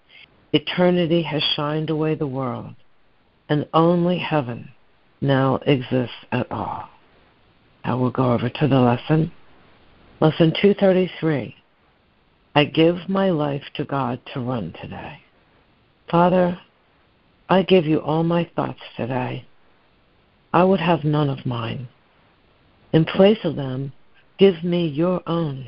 [0.53, 2.75] eternity has shined away the world,
[3.49, 4.71] and only heaven
[5.21, 6.89] now exists at all.
[7.85, 9.33] Now we'll go over to the lesson.
[10.21, 11.55] Lesson 233
[12.55, 15.21] I give my life to God to run today.
[16.11, 16.59] Father,
[17.51, 19.45] I give you all my thoughts today.
[20.53, 21.89] I would have none of mine.
[22.93, 23.93] In place of them,
[24.39, 25.67] give me your own.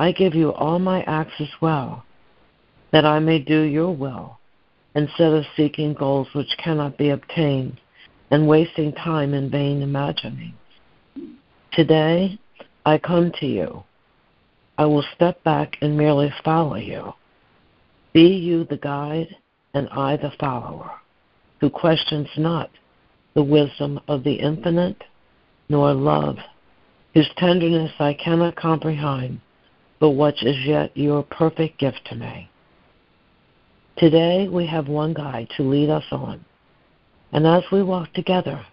[0.00, 2.04] I give you all my acts as well,
[2.90, 4.40] that I may do your will,
[4.96, 7.80] instead of seeking goals which cannot be obtained
[8.32, 10.56] and wasting time in vain imaginings.
[11.72, 12.40] Today,
[12.84, 13.84] I come to you.
[14.78, 17.12] I will step back and merely follow you.
[18.12, 19.36] Be you the guide,
[19.74, 20.90] and I the follower,
[21.60, 22.70] who questions not
[23.34, 25.02] the wisdom of the infinite,
[25.68, 26.36] nor love,
[27.14, 29.40] whose tenderness I cannot comprehend,
[30.00, 32.50] but which is yet your perfect gift to me.
[33.96, 36.44] Today we have one guide to lead us on,
[37.32, 38.64] and as we walk together,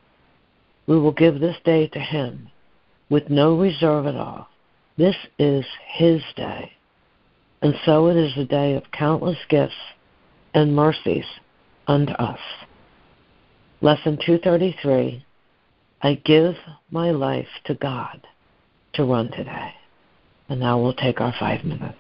[0.90, 2.50] We will give this day to Him
[3.12, 4.50] with no reserve at all.
[4.98, 6.72] This is His day.
[7.62, 9.76] And so it is a day of countless gifts
[10.54, 11.26] and mercies
[11.88, 12.40] unto us.
[13.82, 15.26] Lesson 233
[16.02, 16.56] I give
[16.92, 18.26] my life to God
[18.94, 19.74] to run today.
[20.48, 21.98] And now we'll take our five minutes.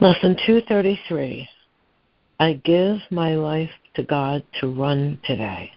[0.00, 1.46] Lesson 233
[2.38, 5.72] I give my life to God to run today.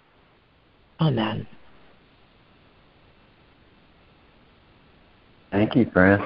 [1.01, 1.45] Amen.
[5.51, 6.25] Thank you, Fran.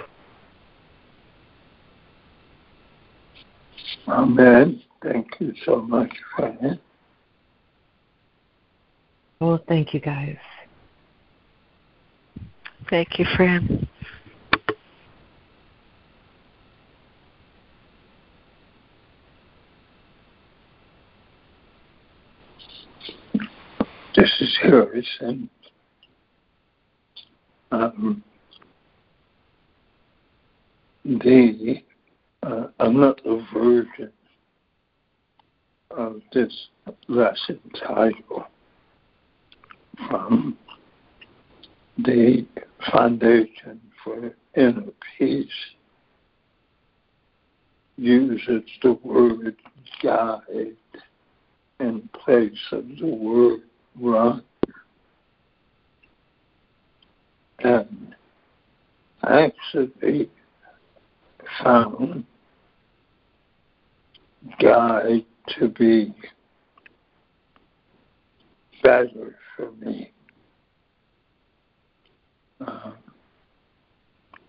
[4.08, 4.80] Amen.
[5.02, 6.80] Thank you so much, Fran.
[9.41, 10.38] Well, oh, thank you guys.
[12.91, 13.86] Thank you, Fran.
[24.39, 25.49] Is Harrison.
[27.71, 28.23] Um,
[31.03, 31.81] the
[32.43, 34.11] uh, another version
[35.89, 36.53] of this
[37.07, 38.47] lesson title
[40.07, 40.55] from
[41.97, 42.45] the
[42.91, 45.47] Foundation for Inner Peace
[47.97, 49.55] uses the word
[50.03, 50.77] guide
[51.79, 53.61] in place of the word
[54.00, 54.43] run.
[57.60, 58.16] And
[59.24, 60.30] actually
[61.64, 62.26] found
[64.60, 65.26] guide
[65.60, 66.14] to be
[68.84, 70.12] better for me.
[72.66, 72.91] Uh,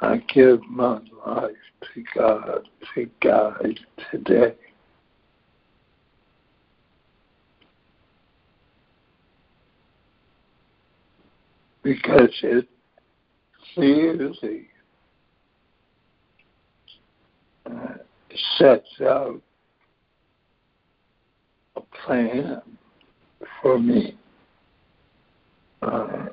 [0.00, 1.52] I give my life
[1.94, 3.80] to God to guide
[4.10, 4.54] today.
[11.88, 12.68] Because it
[13.72, 14.68] clearly
[17.64, 17.94] uh,
[18.58, 19.40] sets out
[21.76, 22.60] a plan
[23.62, 24.18] for me,
[25.80, 26.26] uh,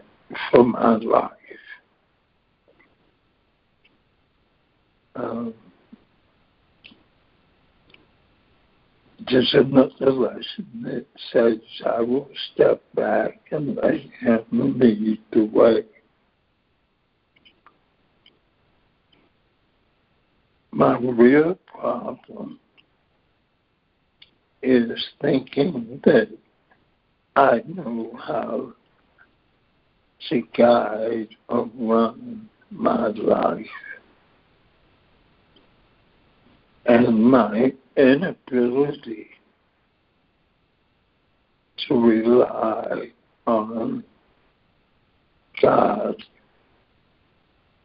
[0.51, 1.31] for my life.
[5.15, 5.53] Um,
[9.29, 15.83] there's another lesson that says I will step back and let him lead the way.
[20.71, 22.59] My real problem
[24.61, 26.27] is thinking that
[27.35, 28.73] I know how
[30.29, 33.65] to guide or run my life.
[36.85, 39.27] And my inability
[41.87, 43.11] to rely
[43.47, 44.03] on
[45.61, 46.15] God,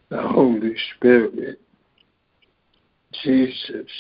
[0.09, 1.61] the Holy Spirit,
[3.23, 3.91] Jesus,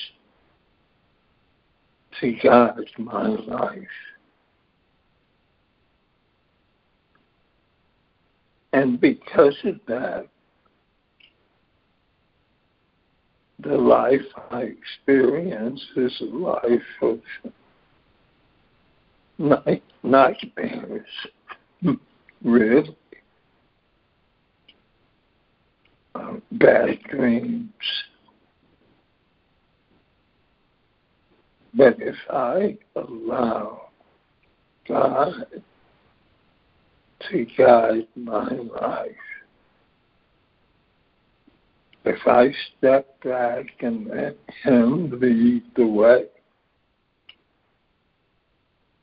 [2.20, 3.76] to guide my life.
[8.72, 10.28] And because of that,
[13.62, 17.20] the life I experience is a life of
[19.38, 21.06] night, nightmares,
[22.44, 22.96] really.
[26.14, 27.70] Uh, bad dreams.
[31.74, 33.90] But if I allow
[34.88, 35.46] God
[37.30, 39.10] to guide my life,
[42.10, 46.24] if I step back and let Him lead the way,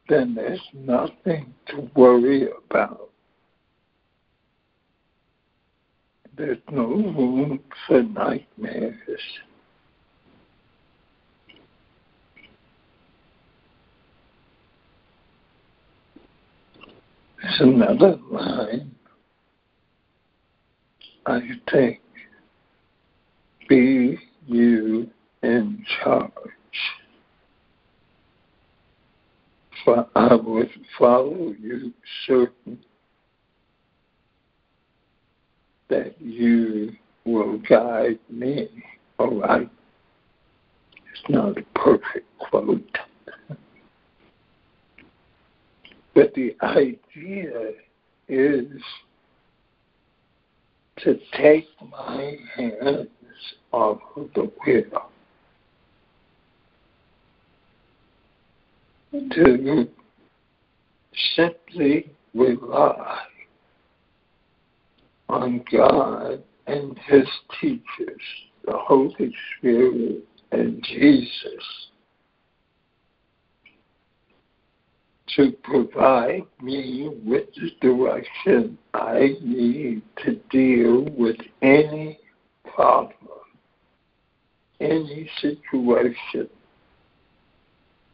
[0.09, 3.09] then there's nothing to worry about.
[6.35, 8.95] There's no room for nightmares.
[17.41, 18.91] There's another line
[21.25, 21.41] I
[21.71, 21.99] think
[23.67, 25.09] be you
[25.43, 26.31] in charge.
[29.85, 31.93] For I would follow you
[32.25, 32.79] certain
[35.89, 36.93] that you
[37.25, 38.67] will guide me.
[39.17, 39.69] All right.
[41.11, 42.97] It's not a perfect quote.
[46.13, 47.71] But the idea
[48.27, 48.67] is
[50.97, 53.07] to take my hands
[53.77, 55.09] off of the wheel,
[59.11, 59.87] to
[61.35, 63.19] simply rely
[65.29, 67.27] on God and His
[67.61, 68.21] teachers,
[68.65, 71.87] the Holy Spirit and Jesus
[75.35, 82.17] to provide me with the direction I need to deal with any
[82.73, 83.36] problem
[84.79, 86.49] any situation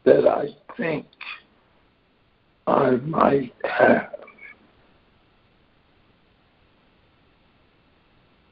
[0.04, 0.46] that I
[0.76, 1.06] think
[2.66, 4.10] I might have.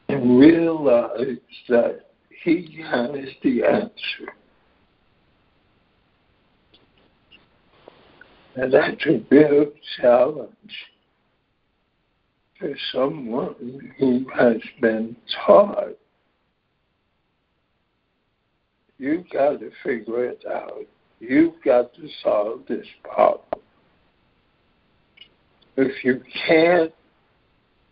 [0.08, 1.38] And realize
[1.68, 2.00] that
[2.44, 3.10] he has
[3.42, 4.32] the answer.
[8.54, 10.52] And that's a real challenge
[12.58, 15.96] for someone who has been taught.
[19.02, 20.86] You've got to figure it out.
[21.18, 23.60] You've got to solve this problem.
[25.76, 26.92] If you can't,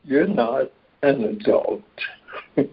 [0.04, 0.70] you're not
[1.02, 1.82] an adult.
[2.56, 2.68] to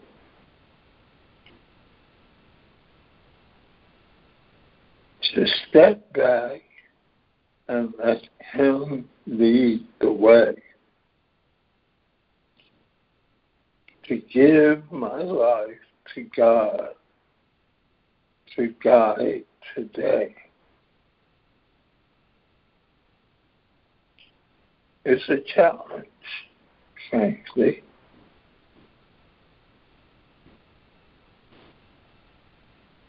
[5.68, 6.62] step back
[7.70, 8.22] and let
[8.54, 10.54] Him lead the way.
[14.10, 15.72] To give my life
[16.14, 16.90] to God
[18.58, 19.44] to guide
[19.76, 20.36] today.
[25.06, 26.06] It's a challenge,
[27.10, 27.84] frankly.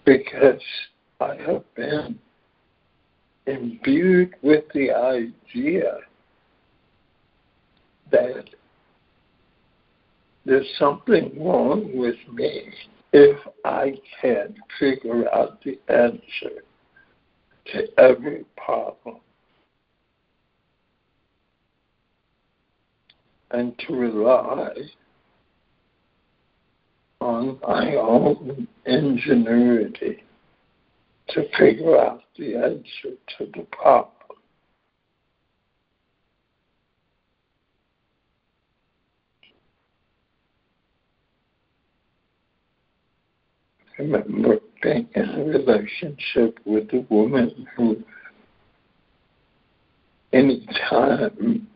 [0.04, 0.62] Because
[1.20, 2.18] I have been
[3.46, 5.98] imbued with the idea
[8.10, 8.44] that
[10.46, 12.72] there's something wrong with me
[13.12, 16.62] if I can't figure out the answer
[17.72, 19.16] to every problem.
[23.50, 24.74] And to rely
[27.20, 30.22] on my own ingenuity
[31.30, 34.17] to figure out the answer to the problem.
[43.98, 48.02] Remember being in a relationship with a woman who,
[50.32, 51.66] anytime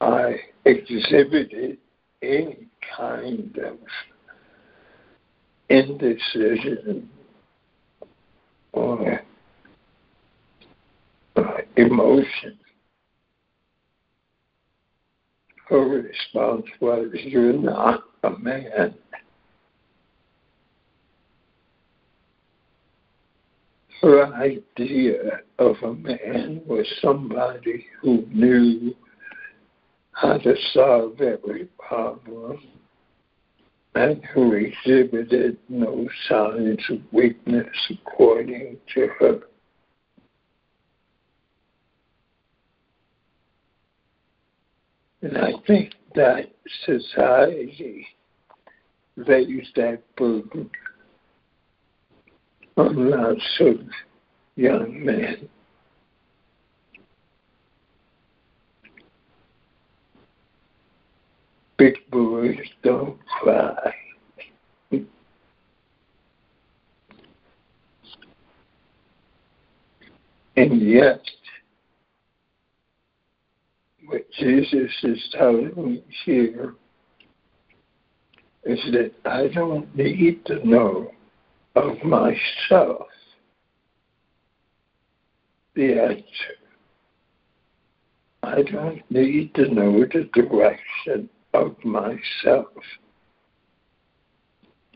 [0.00, 1.78] I exhibited
[2.22, 3.78] any kind of
[5.68, 7.08] indecision
[8.72, 9.20] or
[11.36, 11.42] uh,
[11.76, 12.58] emotion.
[15.68, 18.94] Her response was, You're not a man.
[24.04, 28.94] Idea of a man was somebody who knew
[30.12, 32.58] how to solve every problem
[33.94, 39.40] and who exhibited no signs of weakness according to her.
[45.22, 46.52] And I think that
[46.84, 48.06] society
[49.16, 50.70] lays that burden
[52.76, 53.76] lots of
[54.56, 55.48] young man.
[61.78, 63.94] Big boys don't cry.
[70.58, 71.20] And yet,
[74.06, 76.74] what Jesus is telling me here
[78.64, 81.10] is that I don't need to know
[81.76, 83.06] of myself
[85.76, 86.56] the answer.
[88.42, 92.68] I don't need to know the direction of myself.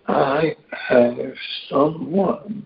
[0.08, 0.56] I
[0.88, 1.34] have
[1.68, 2.64] someone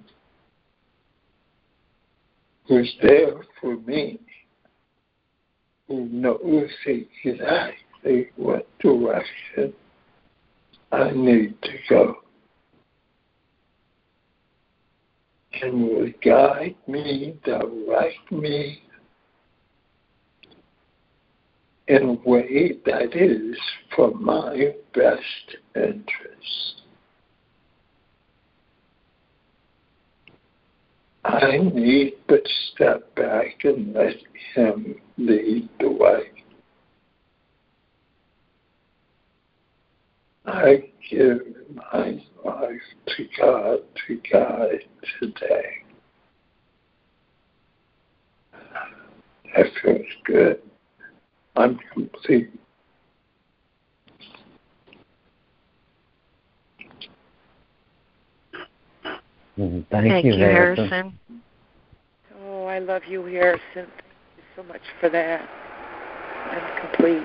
[2.69, 4.21] who's there for me,
[5.89, 9.75] who knows exactly what direction
[10.93, 12.24] I need to go.
[15.63, 18.83] And will guide me, direct me
[21.87, 23.57] in a way that is
[23.95, 26.83] for my best interest.
[31.25, 32.43] I need but
[32.73, 34.17] step back and let
[34.55, 36.31] Him lead the way.
[40.47, 41.41] I give
[41.93, 42.81] my life
[43.17, 44.85] to God to guide
[45.21, 45.85] today.
[49.57, 50.63] That feels good.
[51.57, 52.51] I'm complete.
[59.59, 59.81] Mm-hmm.
[59.91, 60.89] Thank, Thank you, you, Harrison.
[60.89, 61.19] Harrison.
[62.43, 63.63] Oh, I love you, Harrison.
[63.75, 63.87] Thank
[64.37, 65.49] you so much for that.
[66.51, 67.23] I'm complete.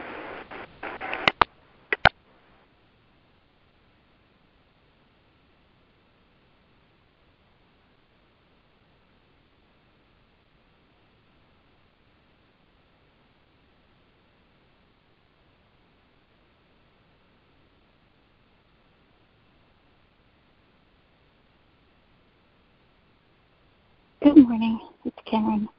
[24.21, 24.80] Good morning.
[25.05, 25.69] It's Karen.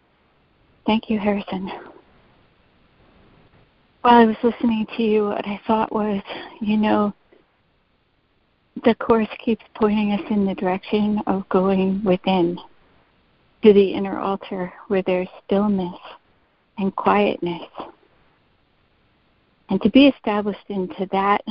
[0.87, 1.71] Thank you, Harrison.
[4.03, 6.23] While I was listening to you, what I thought was,
[6.61, 7.13] you know,
[8.85, 12.59] the Course keeps pointing us in the direction of going within
[13.63, 15.99] to the inner altar where there's stillness
[16.79, 17.69] and quietness.
[19.69, 21.45] And to be established into that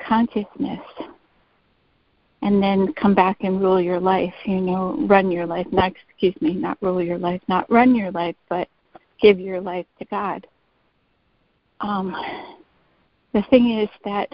[0.00, 0.80] consciousness
[2.42, 6.34] and then come back and rule your life, you know, run your life, not, excuse
[6.40, 8.68] me, not rule your life, not run your life, but
[9.20, 10.46] give your life to God.
[11.80, 12.14] Um,
[13.32, 14.28] the thing is that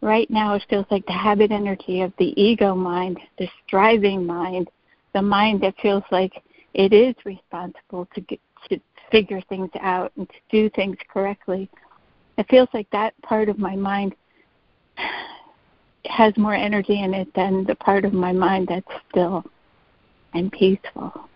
[0.00, 4.68] right now it feels like the habit energy of the ego mind, the striving mind,
[5.14, 6.32] the mind that feels like
[6.74, 8.78] it is responsible to get to
[9.10, 11.70] figure things out and to do things correctly.
[12.36, 14.14] It feels like that part of my mind
[16.08, 19.44] has more energy in it than the part of my mind that's still
[20.34, 21.28] and peaceful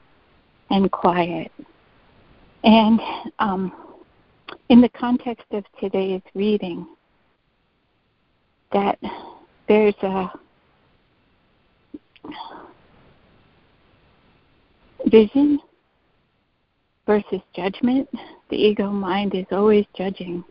[0.70, 1.50] and quiet.
[2.62, 3.00] And
[3.38, 3.72] um,
[4.68, 6.86] in the context of today's reading,
[8.72, 8.98] that
[9.68, 10.30] there's a
[15.06, 15.58] vision
[17.06, 18.08] versus judgment.
[18.50, 20.44] The ego mind is always judging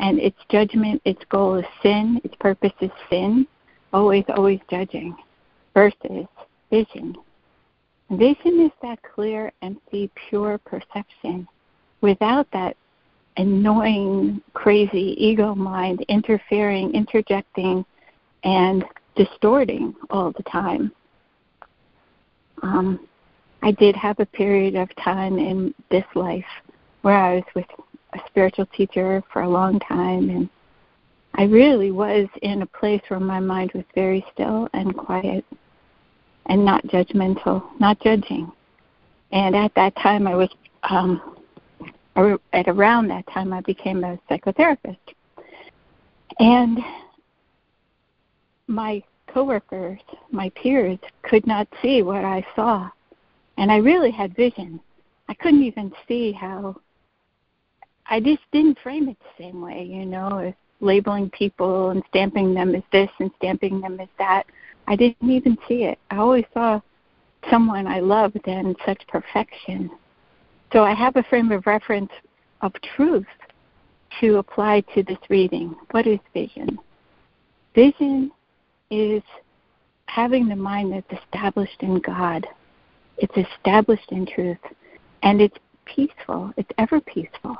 [0.00, 3.46] and its judgment, its goal is sin, its purpose is sin,
[3.92, 5.14] always, always judging,
[5.74, 6.26] versus
[6.70, 7.14] vision.
[8.10, 11.46] Vision is that clear, empty, pure perception
[12.00, 12.76] without that
[13.36, 17.84] annoying, crazy ego mind interfering, interjecting,
[18.42, 18.84] and
[19.16, 20.90] distorting all the time.
[22.62, 23.06] Um,
[23.62, 26.44] I did have a period of time in this life
[27.02, 27.66] where I was with
[28.12, 30.48] a spiritual teacher for a long time and
[31.34, 35.44] I really was in a place where my mind was very still and quiet
[36.46, 38.50] and not judgmental, not judging.
[39.32, 40.48] And at that time I was
[40.84, 41.36] um
[42.16, 44.98] or at around that time I became a psychotherapist.
[46.40, 46.80] And
[48.66, 50.00] my coworkers,
[50.30, 52.90] my peers could not see what I saw.
[53.56, 54.80] And I really had vision.
[55.28, 56.76] I couldn't even see how
[58.10, 62.74] I just didn't frame it the same way, you know, labeling people and stamping them
[62.74, 64.46] as this and stamping them as that.
[64.88, 65.98] I didn't even see it.
[66.10, 66.80] I always saw
[67.48, 69.90] someone I loved in such perfection.
[70.72, 72.10] So I have a frame of reference
[72.62, 73.26] of truth
[74.20, 75.76] to apply to this reading.
[75.92, 76.80] What is vision?
[77.76, 78.32] Vision
[78.90, 79.22] is
[80.06, 82.44] having the mind that's established in God.
[83.18, 84.58] It's established in truth.
[85.22, 86.52] And it's peaceful.
[86.56, 87.56] It's ever peaceful.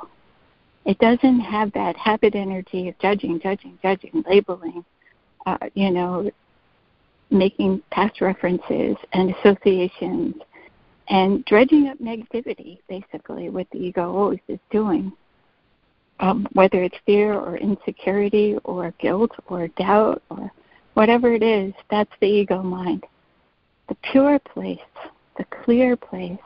[0.85, 4.83] It doesn't have that habit energy of judging, judging, judging, labeling,
[5.45, 6.31] uh, you know,
[7.29, 10.35] making past references and associations
[11.11, 15.11] and dredging up negativity, basically, what the ego always is doing.
[16.21, 20.51] Um, whether it's fear or insecurity or guilt or doubt or
[20.93, 23.03] whatever it is, that's the ego mind.
[23.89, 24.79] The pure place,
[25.37, 26.39] the clear place,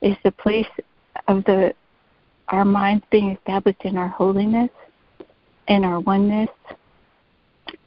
[0.00, 0.66] is the place
[1.26, 1.74] of the
[2.48, 4.70] our minds being established in our holiness,
[5.68, 6.48] in our oneness,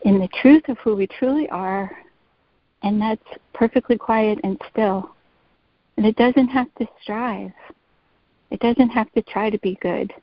[0.04, 1.92] in the truth of who we truly are,
[2.84, 5.16] and that's perfectly quiet and still.
[5.98, 7.52] And it doesn't have to strive.
[8.50, 10.14] It doesn't have to try to be good,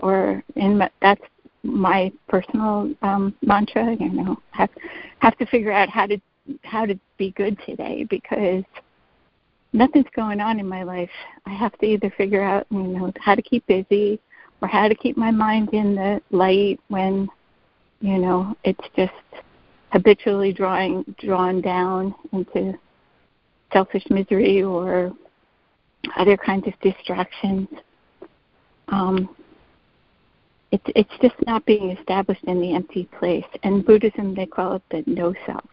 [0.00, 1.22] or my, that's
[1.62, 3.96] my personal um, mantra.
[3.98, 4.70] You know, have
[5.20, 6.18] have to figure out how to
[6.62, 8.64] how to be good today because
[9.72, 11.10] nothing's going on in my life.
[11.46, 14.20] I have to either figure out, you know, how to keep busy
[14.60, 17.28] or how to keep my mind in the light when,
[18.00, 19.12] you know, it's just
[19.90, 22.74] habitually drawing drawn down into
[23.72, 25.12] selfish misery or
[26.16, 27.68] other kinds of distractions.
[28.88, 29.34] Um,
[30.70, 33.44] it's it's just not being established in the empty place.
[33.62, 35.68] And Buddhism they call it the no self,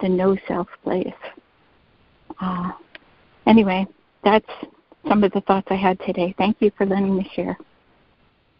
[0.00, 1.06] the no self place.
[2.40, 2.72] Uh,
[3.46, 3.86] Anyway,
[4.24, 4.46] that's
[5.08, 6.34] some of the thoughts I had today.
[6.38, 7.56] Thank you for letting me share.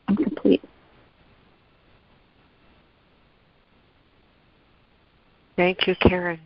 [0.08, 0.62] I'm complete.
[5.56, 6.40] Thank you, Karen.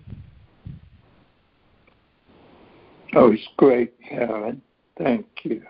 [3.12, 4.60] That was great, Karen.
[4.98, 5.62] Thank you.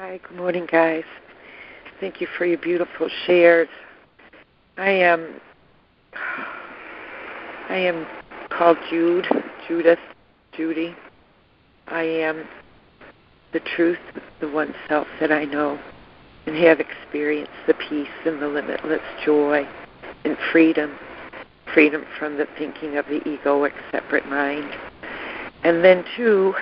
[0.00, 1.02] Hi, good morning, guys.
[1.98, 3.68] Thank you for your beautiful shares.
[4.76, 5.40] I am
[7.68, 8.06] I am
[8.48, 9.26] called Jude,
[9.66, 9.98] Judith,
[10.52, 10.94] Judy.
[11.88, 12.46] I am
[13.52, 13.98] the truth,
[14.38, 15.80] the one self that I know
[16.46, 19.66] and have experienced the peace and the limitless joy
[20.24, 20.96] and freedom,
[21.74, 24.72] freedom from the thinking of the egoic separate mind.
[25.64, 26.54] And then, two,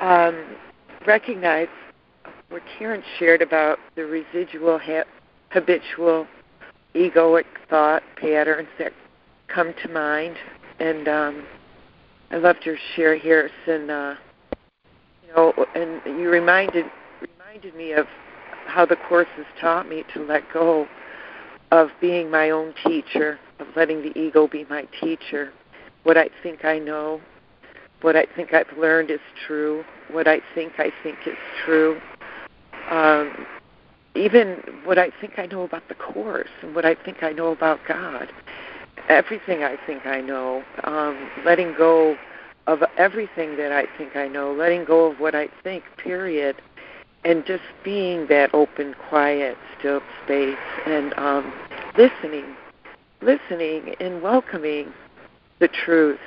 [0.00, 0.42] um,
[1.06, 1.68] recognize
[2.48, 5.04] what Karen shared about the residual ha-
[5.50, 6.26] habitual
[6.94, 8.92] egoic thought patterns that
[9.48, 10.36] come to mind.
[10.78, 11.46] And um,
[12.30, 13.90] I loved your share, Harrison.
[13.90, 14.16] Uh,
[15.26, 16.86] you know, and you reminded
[17.20, 18.06] reminded me of
[18.66, 20.86] how the course has taught me to let go
[21.70, 25.52] of being my own teacher, of letting the ego be my teacher.
[26.02, 27.20] What I think I know,
[28.02, 32.00] what I think I've learned is true, what I think I think is true.
[32.90, 33.46] Um,
[34.14, 37.52] even what I think I know about the course and what I think I know
[37.52, 38.30] about God.
[39.08, 42.16] Everything I think I know, um, letting go
[42.66, 46.56] of everything that I think I know, letting go of what I think, period,
[47.24, 50.56] and just being that open, quiet, still space.
[50.86, 51.52] And um,
[51.96, 52.56] listening,
[53.20, 54.92] listening and welcoming
[55.58, 56.20] the truth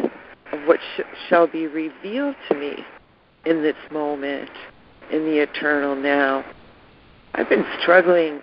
[0.51, 2.85] of what sh- shall be revealed to me
[3.45, 4.51] in this moment,
[5.11, 6.43] in the eternal now.
[7.35, 8.41] I've been struggling,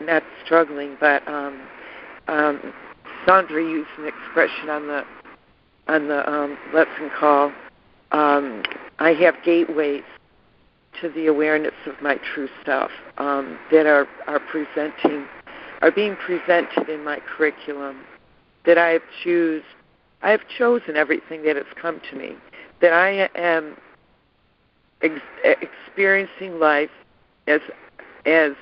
[0.00, 1.62] not struggling, but um,
[2.28, 2.72] um,
[3.26, 5.04] Sandra used an expression on the
[5.88, 7.52] on the um, lesson call.
[8.12, 8.62] Um,
[8.98, 10.04] I have gateways
[11.00, 15.26] to the awareness of my true self um, that are, are presenting
[15.80, 18.02] are being presented in my curriculum
[18.64, 19.64] that I have choose
[20.22, 22.36] I have chosen everything that has come to me
[22.80, 23.76] that I am
[25.02, 26.90] ex- experiencing life
[27.46, 27.60] as
[28.26, 28.52] as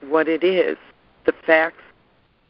[0.00, 0.76] what it is.
[1.26, 1.82] The facts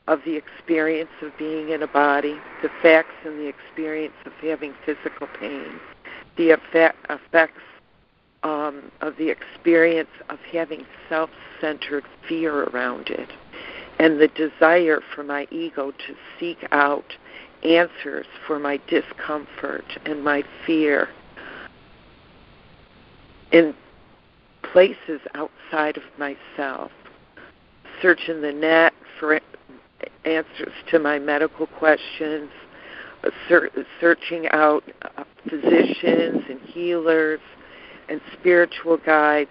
[0.06, 4.74] of the experience of being in a body the facts and the experience of having
[4.84, 5.78] physical pain
[6.36, 7.60] the effect, effects
[8.42, 11.30] um, of the experience of having self
[11.60, 13.30] centered fear around it
[13.98, 17.16] and the desire for my ego to seek out
[17.62, 21.08] answers for my discomfort and my fear
[23.52, 23.74] in
[24.62, 26.90] places outside of myself.
[28.00, 29.40] Searching the net for
[30.24, 32.50] answers to my medical questions,
[34.00, 34.82] searching out
[35.16, 37.40] uh, physicians and healers
[38.08, 39.50] and spiritual guides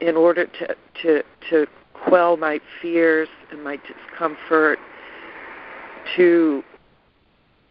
[0.00, 4.78] in order to to to quell my fears and my discomfort
[6.16, 6.64] to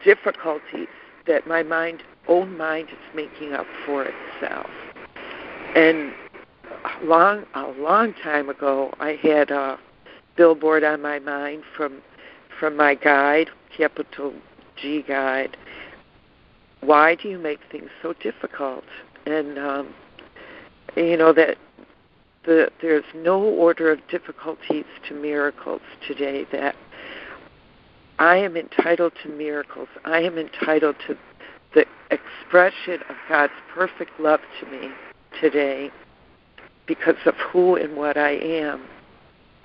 [0.03, 0.87] difficulties
[1.27, 4.69] that my mind own mind is making up for itself
[5.75, 6.13] and
[7.03, 9.77] long a long time ago i had a
[10.35, 12.01] billboard on my mind from
[12.59, 14.33] from my guide capital
[14.75, 15.57] g guide
[16.81, 18.83] why do you make things so difficult
[19.25, 19.93] and um,
[20.95, 21.57] you know that
[22.45, 26.45] the, there's no order of difficulties to miracles today.
[26.51, 26.75] That
[28.19, 29.87] I am entitled to miracles.
[30.05, 31.17] I am entitled to
[31.73, 34.89] the expression of God's perfect love to me
[35.41, 35.91] today
[36.85, 38.83] because of who and what I am.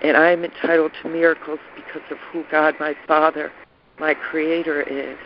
[0.01, 3.51] And I am entitled to miracles because of who God, my Father,
[3.99, 5.17] my Creator, is.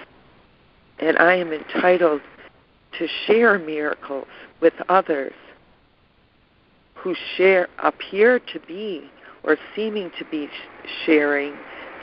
[0.99, 2.21] And I am entitled
[2.97, 4.27] to share miracles
[4.61, 5.33] with others
[6.95, 9.09] who share appear to be
[9.43, 10.47] or seeming to be
[11.05, 11.53] sharing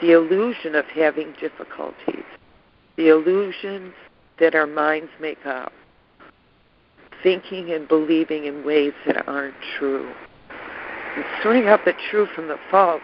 [0.01, 2.25] the illusion of having difficulties,
[2.97, 3.93] the illusions
[4.39, 5.71] that our minds make up,
[7.23, 10.11] thinking and believing in ways that aren't true.
[11.15, 13.01] And sorting out the true from the false,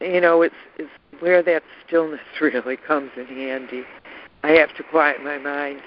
[0.00, 3.84] you know, it's it's where that stillness really comes in handy.
[4.42, 5.82] I have to quiet my mind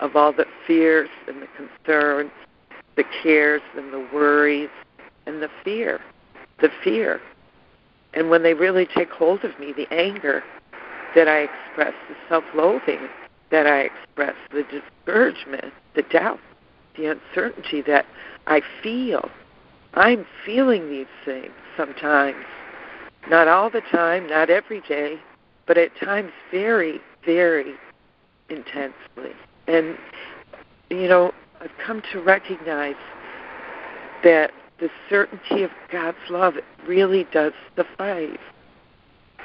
[0.00, 2.32] of all the fears and the concerns,
[2.96, 4.70] the cares and the worries
[5.26, 6.00] and the fear,
[6.60, 7.20] the fear.
[8.14, 10.42] And when they really take hold of me, the anger
[11.14, 13.08] that I express, the self loathing
[13.50, 16.40] that I express, the discouragement, the doubt,
[16.96, 18.06] the uncertainty that
[18.46, 19.30] I feel.
[19.94, 22.44] I'm feeling these things sometimes.
[23.28, 25.20] Not all the time, not every day,
[25.66, 27.74] but at times very, very
[28.48, 29.32] intensely.
[29.66, 29.96] And,
[30.90, 32.96] you know, I've come to recognize
[34.24, 36.54] that the certainty of God's love
[36.86, 38.38] really does suffice.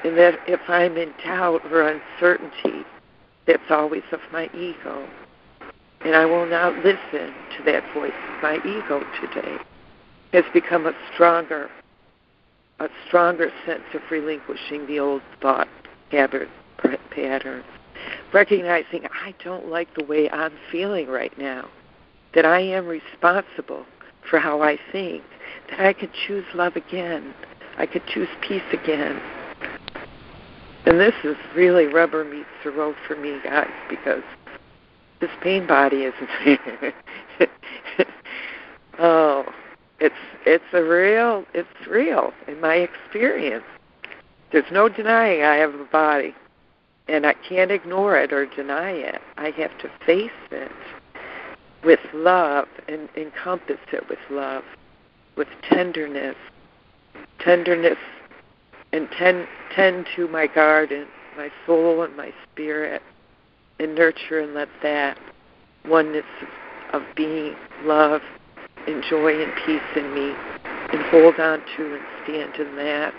[0.04, 2.84] And that if I'm in doubt or uncertainty,
[3.46, 5.08] that's always of my ego.
[6.04, 9.58] And I will not listen to that voice my ego today.
[10.32, 11.70] has become a stronger,
[12.80, 15.68] a stronger sense of relinquishing the old thought
[16.10, 17.64] patterns,
[18.32, 21.68] recognizing I don't like the way I'm feeling right now,
[22.34, 23.84] that I am responsible
[24.28, 25.22] for how I think,
[25.70, 27.34] that I could choose love again,
[27.78, 29.20] I could choose peace again.
[30.84, 34.22] And this is really rubber meets the road for me, guys, because
[35.20, 36.14] this pain body is
[38.98, 39.44] oh,
[40.00, 40.14] it's
[40.46, 43.64] it's a real it's real in my experience.
[44.52, 46.34] There's no denying I have a body,
[47.06, 49.20] and I can't ignore it or deny it.
[49.36, 50.72] I have to face it
[51.84, 54.64] with love and encompass it with love,
[55.36, 56.36] with tenderness,
[57.40, 57.98] tenderness,
[58.92, 61.06] and tend tend to my garden,
[61.36, 63.02] my soul and my spirit,
[63.78, 65.18] and nurture and let that
[65.86, 66.24] oneness
[66.92, 68.20] of being, love,
[68.86, 70.32] and joy and peace in me,
[70.64, 73.14] and hold on to and stand in that.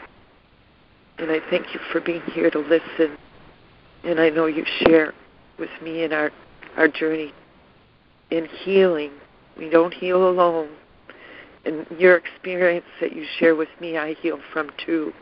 [1.17, 3.17] And I thank you for being here to listen.
[4.03, 5.13] And I know you share
[5.59, 6.31] with me in our,
[6.77, 7.33] our journey
[8.31, 9.11] in healing.
[9.57, 10.69] We don't heal alone.
[11.65, 15.13] And your experience that you share with me, I heal from too.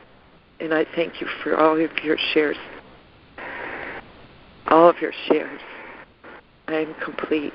[0.60, 2.58] And I thank you for all of your shares.
[4.70, 5.62] All of your shares.
[6.68, 7.54] I am complete.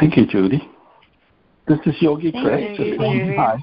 [0.00, 0.68] Thank you, Judy.
[1.68, 2.78] This is Yogi Thank Chris.
[2.78, 3.36] You, Judy.
[3.36, 3.56] Hi.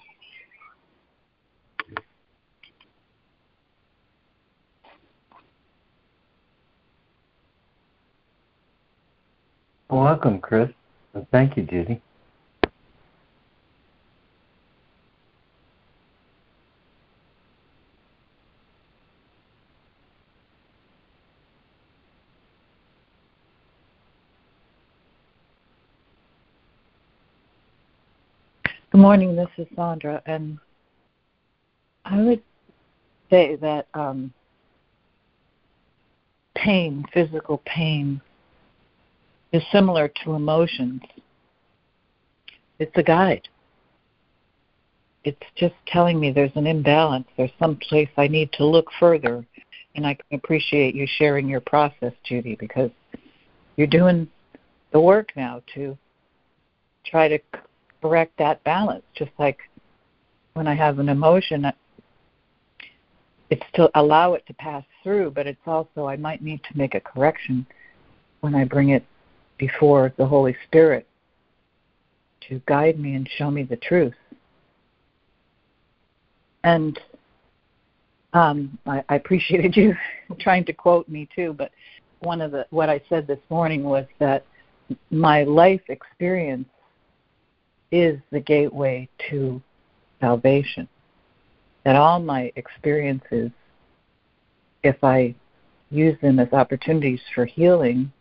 [9.89, 10.69] Welcome, Chris.
[11.31, 12.01] Thank you, Judy.
[28.99, 29.33] Good morning.
[29.33, 30.57] This is Sandra, and
[32.03, 32.43] I would
[33.29, 34.33] say that um,
[36.53, 38.19] pain, physical pain,
[39.53, 41.01] is similar to emotions.
[42.79, 43.47] It's a guide.
[45.23, 47.29] It's just telling me there's an imbalance.
[47.37, 49.45] There's some place I need to look further,
[49.95, 52.91] and I can appreciate you sharing your process, Judy, because
[53.77, 54.27] you're doing
[54.91, 55.97] the work now to
[57.05, 57.39] try to
[58.01, 59.03] correct that balance.
[59.15, 59.59] Just like
[60.53, 61.71] when I have an emotion,
[63.49, 66.95] it's to allow it to pass through, but it's also I might need to make
[66.95, 67.65] a correction
[68.41, 69.05] when I bring it
[69.57, 71.07] before the Holy Spirit
[72.47, 74.13] to guide me and show me the truth.
[76.63, 76.99] And
[78.33, 79.95] um, I, I appreciated you
[80.39, 81.71] trying to quote me too, but
[82.19, 84.45] one of the what I said this morning was that
[85.09, 86.67] my life experience
[87.91, 89.61] is the gateway to
[90.19, 90.87] salvation.
[91.85, 93.51] That all my experiences,
[94.83, 95.35] if I
[95.89, 98.11] use them as opportunities for healing,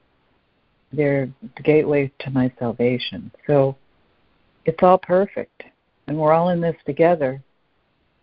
[0.92, 3.30] they're the gateway to my salvation.
[3.46, 3.76] So
[4.64, 5.64] it's all perfect.
[6.06, 7.42] And we're all in this together.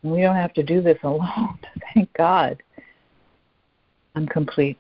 [0.02, 1.60] And we don't have to do this alone.
[1.94, 2.62] Thank God.
[4.16, 4.78] I'm complete.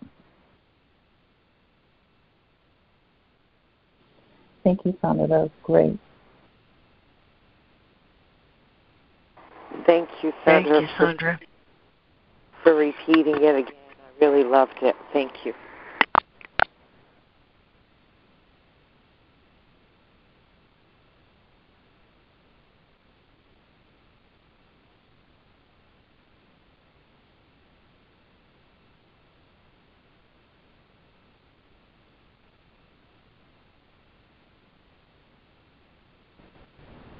[4.63, 5.27] Thank you, Sandra.
[5.27, 5.99] That was great.
[9.85, 10.71] Thank you, Sandra.
[10.73, 11.39] Thank you, Sandra.
[12.63, 13.73] For, for repeating it again.
[13.99, 14.95] I really loved it.
[15.13, 15.53] Thank you.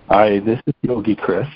[0.07, 1.47] Hi, this is Yogi Chris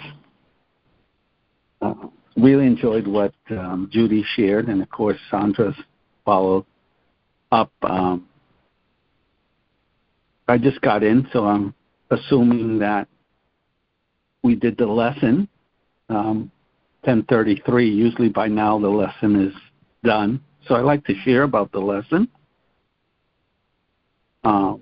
[2.42, 5.76] really enjoyed what um, Judy shared, and of course Sandra's
[6.26, 6.66] followed
[7.52, 7.72] up.
[7.82, 8.28] Um,
[10.48, 11.74] I just got in, so I'm
[12.10, 13.08] assuming that
[14.44, 15.48] we did the lesson.
[16.10, 16.52] Um,
[17.06, 17.96] 10:33.
[17.96, 19.54] Usually by now the lesson is
[20.04, 22.28] done, so I like to share about the lesson.
[24.44, 24.82] Um,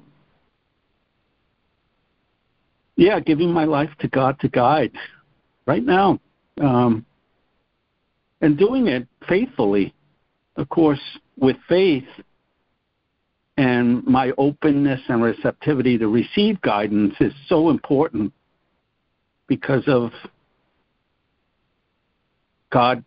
[2.95, 4.91] yeah, giving my life to God to guide
[5.65, 6.19] right now
[6.59, 7.05] um,
[8.41, 9.93] and doing it faithfully.
[10.55, 10.99] Of course,
[11.37, 12.07] with faith
[13.57, 18.33] and my openness and receptivity to receive guidance is so important
[19.47, 20.11] because of
[22.71, 23.03] God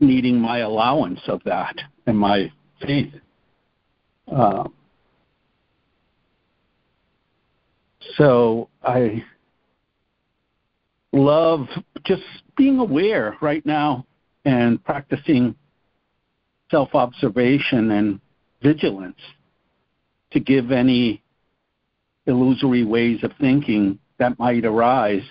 [0.00, 1.76] needing my allowance of that
[2.06, 3.12] and my faith.
[4.30, 4.64] Uh,
[8.16, 9.24] So I
[11.12, 11.66] love
[12.04, 12.22] just
[12.56, 14.04] being aware right now
[14.44, 15.54] and practicing
[16.70, 18.20] self observation and
[18.62, 19.20] vigilance
[20.30, 21.22] to give any
[22.26, 25.22] illusory ways of thinking that might arise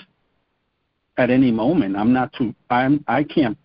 [1.18, 1.96] at any moment.
[1.96, 3.58] I'm not too I'm I can't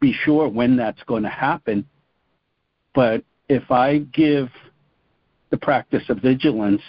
[0.00, 1.86] be sure when that's going to happen.
[2.94, 4.48] But if I give
[5.50, 6.82] the practice of vigilance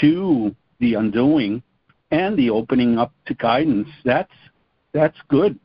[0.00, 1.62] to the undoing
[2.10, 4.32] and the opening up to guidance, that's
[4.92, 5.58] that's good.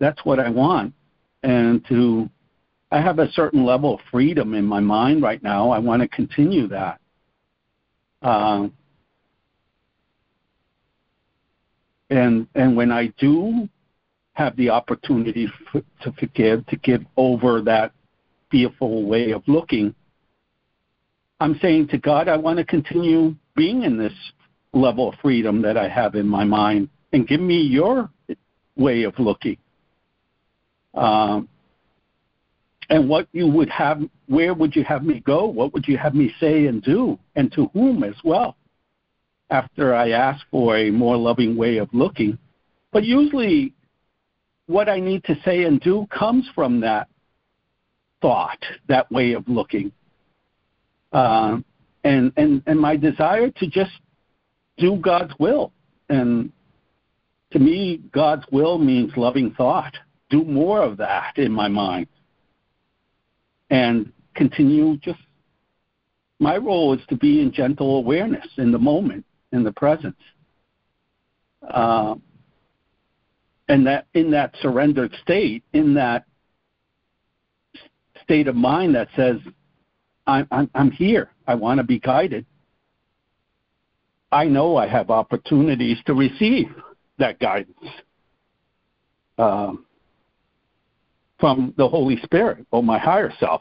[0.00, 0.94] That's what I want.
[1.42, 2.28] And to
[2.90, 5.70] I have a certain level of freedom in my mind right now.
[5.70, 7.00] I want to continue that.
[8.22, 8.72] Um,
[12.10, 13.68] and and when I do
[14.34, 17.92] have the opportunity f- to forgive, to give over that
[18.50, 19.94] fearful way of looking,
[21.40, 24.12] I'm saying to God, I want to continue being in this
[24.72, 28.10] level of freedom that I have in my mind, and give me your
[28.76, 29.56] way of looking.
[30.94, 31.48] Um,
[32.90, 35.46] and what you would have, where would you have me go?
[35.46, 38.56] What would you have me say and do, and to whom as well?
[39.50, 42.38] After I ask for a more loving way of looking,
[42.92, 43.72] but usually,
[44.66, 47.08] what I need to say and do comes from that
[48.22, 49.92] thought, that way of looking,
[51.12, 51.58] uh,
[52.04, 53.92] and and and my desire to just
[54.78, 55.72] do God's will.
[56.08, 56.52] And
[57.52, 59.94] to me, God's will means loving thought.
[60.34, 62.08] Do more of that in my mind
[63.70, 65.20] and continue just
[66.40, 70.18] my role is to be in gentle awareness in the moment in the presence
[71.70, 72.16] uh,
[73.68, 76.24] and that in that surrendered state in that
[78.24, 79.36] state of mind that says
[80.26, 81.30] i'm i'm, I'm here.
[81.46, 82.44] I want to be guided.
[84.32, 86.74] I know i have opportunities to receive
[87.18, 87.78] that guidance.
[89.38, 89.86] Um,
[91.44, 93.60] from the Holy Spirit or my higher self.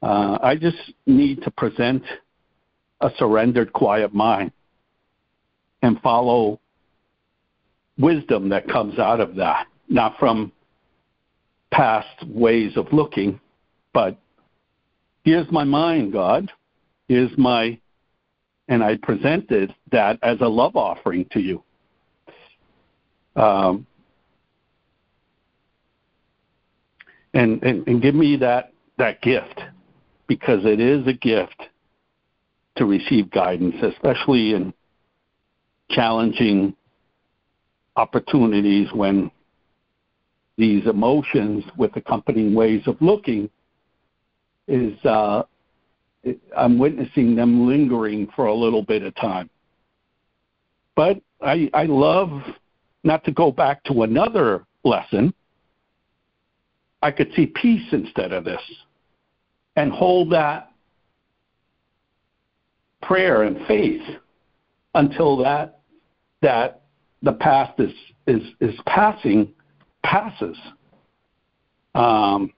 [0.00, 2.02] Uh, I just need to present
[3.02, 4.52] a surrendered, quiet mind
[5.82, 6.58] and follow
[7.98, 10.50] wisdom that comes out of that, not from
[11.72, 13.38] past ways of looking,
[13.92, 14.16] but
[15.24, 16.50] here's my mind, God.
[17.06, 17.78] Here's my,
[18.68, 21.62] and I presented that as a love offering to you.
[23.38, 23.86] Um,
[27.34, 29.60] and, and, and give me that, that gift
[30.26, 31.62] because it is a gift
[32.76, 34.72] to receive guidance, especially in
[35.90, 36.74] challenging
[37.96, 39.30] opportunities when
[40.58, 43.48] these emotions with accompanying ways of looking
[44.68, 45.42] is uh,
[46.56, 49.48] I'm witnessing them lingering for a little bit of time.
[50.94, 52.30] But I, I love
[53.04, 55.32] not to go back to another lesson
[57.02, 58.60] I could see peace instead of this
[59.76, 60.70] and hold that
[63.02, 64.02] prayer and faith
[64.94, 65.80] until that
[66.42, 66.82] that
[67.22, 67.92] the past is
[68.26, 69.52] is is passing
[70.02, 70.56] passes.
[71.94, 72.52] Um,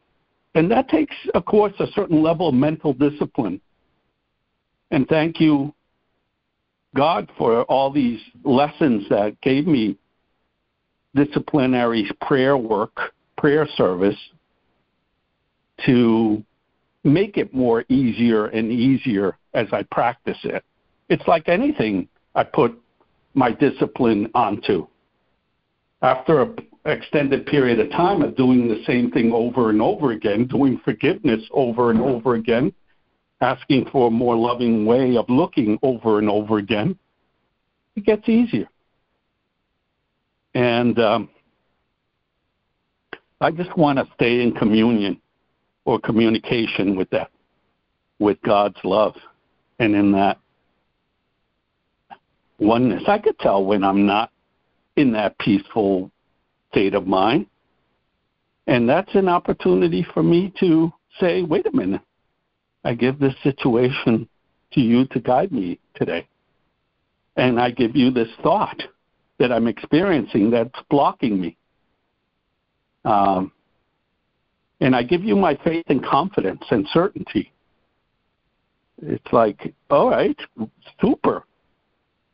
[0.54, 3.60] and that takes of course a certain level of mental discipline.
[4.90, 5.74] And thank you
[6.96, 9.96] god for all these lessons that gave me
[11.14, 14.16] disciplinary prayer work prayer service
[15.86, 16.44] to
[17.04, 20.62] make it more easier and easier as I practice it.
[21.08, 22.78] It's like anything I put
[23.34, 24.86] my discipline onto.
[26.02, 30.46] After an extended period of time of doing the same thing over and over again,
[30.46, 32.72] doing forgiveness over and over again,
[33.40, 36.98] asking for a more loving way of looking over and over again,
[37.96, 38.68] it gets easier.
[40.54, 41.28] And um,
[43.40, 45.20] I just want to stay in communion
[45.84, 47.30] or communication with that,
[48.18, 49.14] with God's love,
[49.78, 50.38] and in that
[52.58, 53.04] oneness.
[53.06, 54.30] I could tell when I'm not
[54.96, 56.10] in that peaceful
[56.70, 57.46] state of mind.
[58.66, 62.02] And that's an opportunity for me to say, wait a minute,
[62.84, 64.28] I give this situation
[64.72, 66.26] to you to guide me today.
[67.36, 68.82] And I give you this thought
[69.38, 71.56] that I'm experiencing that's blocking me.
[73.08, 73.52] Um,
[74.80, 77.52] and I give you my faith and confidence and certainty.
[79.02, 80.38] It's like, all right,
[81.00, 81.44] super.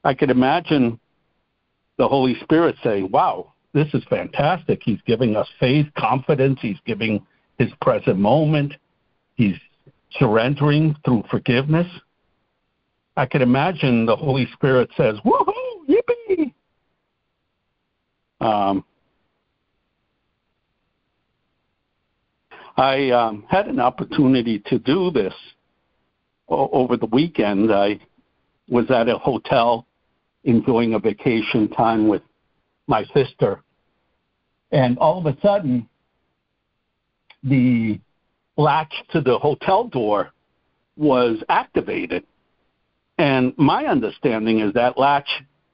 [0.02, 0.98] I could imagine
[1.96, 4.80] the Holy Spirit saying, wow, this is fantastic.
[4.84, 6.58] He's giving us faith, confidence.
[6.60, 7.24] He's giving
[7.58, 8.74] his present moment.
[9.36, 9.56] He's
[10.18, 11.86] surrendering through forgiveness.
[13.16, 16.52] I could imagine the Holy Spirit says, "Woohoo, yippee!"
[18.40, 18.84] Um,
[22.76, 25.34] I um, had an opportunity to do this
[26.48, 27.72] o- over the weekend.
[27.72, 28.00] I
[28.68, 29.86] was at a hotel
[30.44, 32.22] enjoying a vacation time with
[32.86, 33.62] my sister,
[34.72, 35.88] and all of a sudden,
[37.42, 38.00] the
[38.56, 40.32] latch to the hotel door
[40.96, 42.24] was activated.
[43.18, 45.28] And my understanding is that latch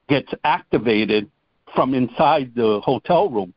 [0.07, 1.29] gets activated
[1.73, 3.53] from inside the hotel room.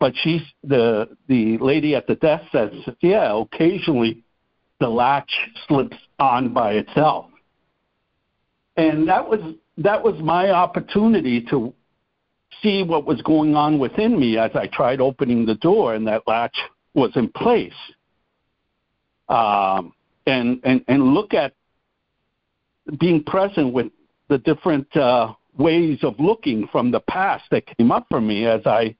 [0.00, 4.24] But she's the the lady at the desk says, yeah, occasionally
[4.80, 5.30] the latch
[5.68, 7.26] slips on by itself.
[8.76, 9.40] And that was
[9.78, 11.72] that was my opportunity to
[12.62, 16.22] see what was going on within me as I tried opening the door and that
[16.26, 16.56] latch
[16.94, 17.72] was in place.
[19.28, 19.92] Um,
[20.26, 21.54] and, and, and look at
[22.98, 23.92] being present with
[24.28, 28.62] the different uh, ways of looking from the past that came up for me as
[28.66, 28.96] I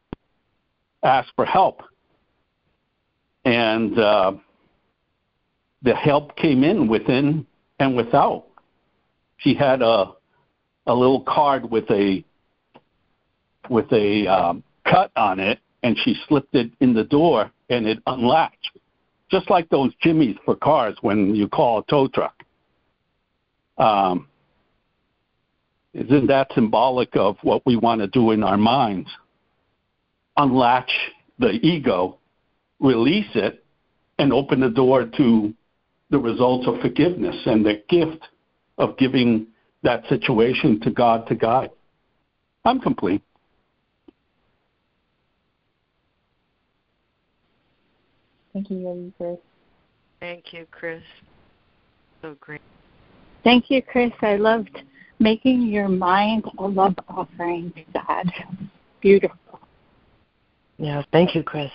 [1.03, 1.83] asked for help.
[3.45, 4.33] And uh,
[5.83, 7.47] the help came in within
[7.79, 8.47] and without.
[9.39, 10.13] She had a
[10.87, 12.25] a little card with a
[13.69, 17.99] with a um, cut on it, and she slipped it in the door, and it
[18.07, 18.79] unlatched,
[19.31, 22.43] just like those jimmies for cars when you call a tow truck.
[23.79, 24.29] Um,
[25.95, 29.09] isn't that symbolic of what we want to do in our minds?
[30.41, 30.91] Unlatch
[31.39, 32.17] the ego,
[32.81, 33.63] release it,
[34.19, 35.53] and open the door to
[36.09, 38.25] the results of forgiveness and the gift
[38.79, 39.49] of giving
[39.83, 41.69] that situation to God to guide.
[42.65, 43.21] I'm complete.
[48.55, 49.39] Thank you, Yogi Chris.
[50.21, 51.03] Thank you, Chris.
[52.23, 52.63] So great.
[53.45, 54.11] Thank you, Chris.
[54.23, 54.85] I loved
[55.19, 58.33] making your mind a love offering to God.
[59.03, 59.37] Beautiful.
[60.81, 61.71] Yeah, thank you, Chris.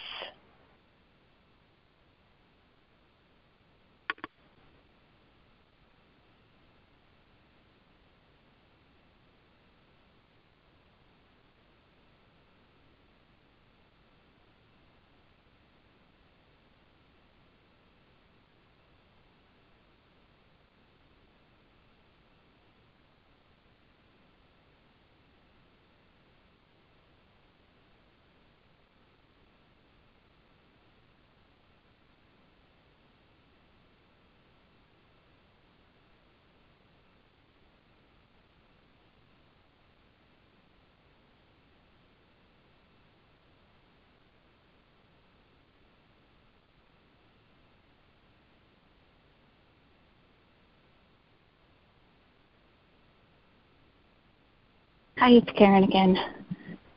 [55.26, 56.16] Hi, it's Karen again.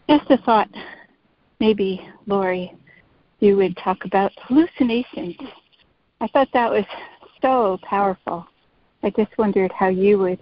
[0.06, 0.68] Just a thought,
[1.60, 2.70] maybe, Lori,
[3.40, 5.34] you would talk about hallucinations.
[6.20, 6.84] I thought that was
[7.40, 8.46] so powerful.
[9.02, 10.40] I just wondered how you would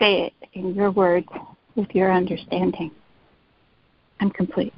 [0.00, 1.28] say it in your words
[1.74, 2.90] with your understanding.
[4.20, 4.72] I'm complete.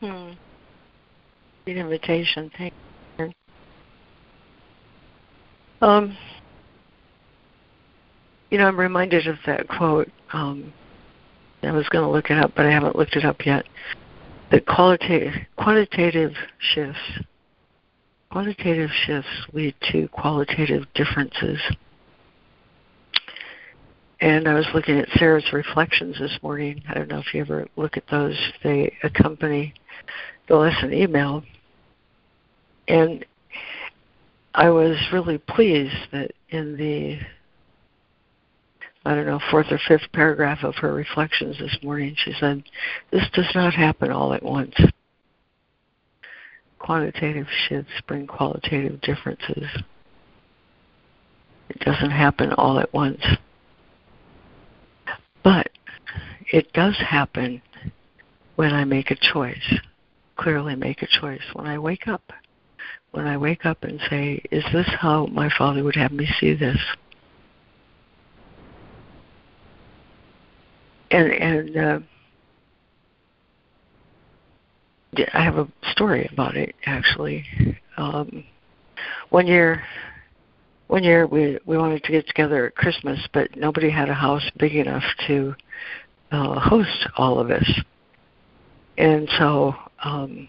[0.00, 0.32] Hmm.
[1.64, 2.50] Good invitation.
[2.58, 2.74] Thank
[3.18, 3.32] you.
[5.80, 6.14] Um,
[8.50, 10.10] you know, I'm reminded of that quote.
[10.32, 10.72] Um,
[11.62, 13.66] I was going to look it up, but I haven't looked it up yet.
[14.50, 17.20] That qualitative quantitative shifts
[18.30, 21.60] quantitative shifts lead to qualitative differences.
[24.20, 26.82] And I was looking at Sarah's reflections this morning.
[26.88, 28.36] I don't know if you ever look at those.
[28.62, 29.74] They accompany
[30.46, 31.42] the lesson email.
[32.86, 33.24] And
[34.54, 37.18] I was really pleased that in the
[39.04, 42.62] I don't know, fourth or fifth paragraph of her reflections this morning, she said,
[43.10, 44.74] This does not happen all at once.
[46.78, 49.64] Quantitative shifts bring qualitative differences.
[51.70, 53.22] It doesn't happen all at once.
[55.42, 55.70] But
[56.52, 57.62] it does happen
[58.56, 59.78] when I make a choice,
[60.36, 61.42] clearly make a choice.
[61.54, 62.32] When I wake up,
[63.12, 66.54] when I wake up and say, Is this how my Father would have me see
[66.54, 66.78] this?
[71.10, 71.98] And and uh,
[75.32, 77.44] I have a story about it actually.
[77.96, 78.44] Um,
[79.30, 79.82] one year,
[80.86, 84.48] one year we we wanted to get together at Christmas, but nobody had a house
[84.58, 85.54] big enough to
[86.32, 87.80] uh, host all of us,
[88.98, 89.74] and so
[90.04, 90.48] um,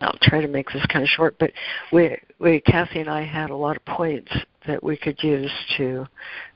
[0.00, 1.50] I'll try to make this kind of short, but
[1.92, 4.30] we, we Kathy and I had a lot of points
[4.66, 6.06] that we could use to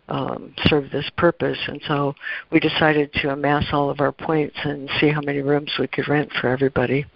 [0.09, 2.15] um, serve this purpose, and so
[2.51, 6.09] we decided to amass all of our points and see how many rooms we could
[6.09, 7.07] rent for everybody.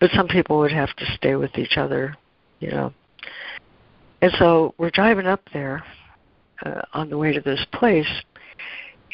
[0.00, 2.16] But some people would have to stay with each other,
[2.60, 2.92] you know.
[4.22, 5.84] And so we're driving up there
[6.64, 8.08] uh, on the way to this place,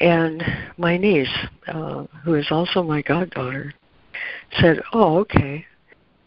[0.00, 0.42] and
[0.78, 1.28] my niece,
[1.68, 3.72] uh, who is also my goddaughter,
[4.60, 5.66] said, "Oh, okay.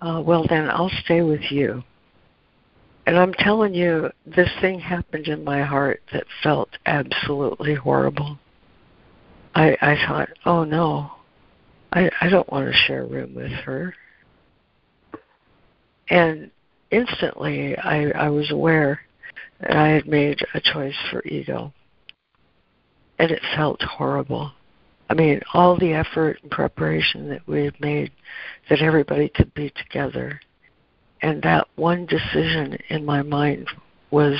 [0.01, 1.83] Uh, well, then I'll stay with you."
[3.05, 8.39] And I'm telling you, this thing happened in my heart that felt absolutely horrible.
[9.53, 11.11] I, I thought, oh no,
[11.93, 13.93] I, I don't want to share a room with her.
[16.09, 16.51] And
[16.91, 19.01] instantly, I, I was aware
[19.61, 21.73] that I had made a choice for ego.
[23.19, 24.51] And it felt horrible.
[25.09, 28.11] I mean, all the effort and preparation that we had made
[28.69, 30.41] that everybody could be together
[31.25, 33.67] and that one decision in my mind
[34.11, 34.39] was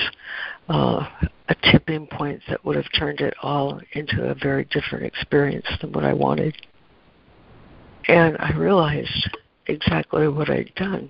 [0.69, 1.03] uh,
[1.49, 5.91] a tipping point that would have turned it all into a very different experience than
[5.93, 6.55] what I wanted.
[8.07, 9.35] And I realized
[9.65, 11.09] exactly what I'd done.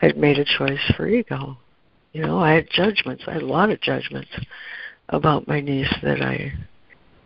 [0.00, 1.58] I'd made a choice for ego.
[2.14, 3.24] You know, I had judgments.
[3.26, 4.30] I had a lot of judgments
[5.10, 6.54] about my niece that I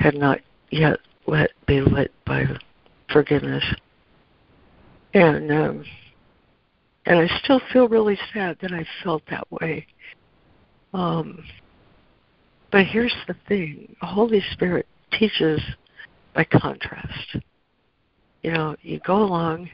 [0.00, 2.46] had not yet let be lit by
[3.12, 3.64] forgiveness.
[5.14, 5.84] And um,
[7.06, 9.86] and I still feel really sad that I felt that way.
[10.92, 11.44] Um,
[12.72, 15.60] but here's the thing the Holy Spirit teaches
[16.34, 17.36] by contrast.
[18.42, 19.68] You know, you go along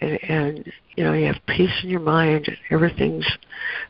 [0.00, 3.26] and, and you know, you have peace in your mind and everything's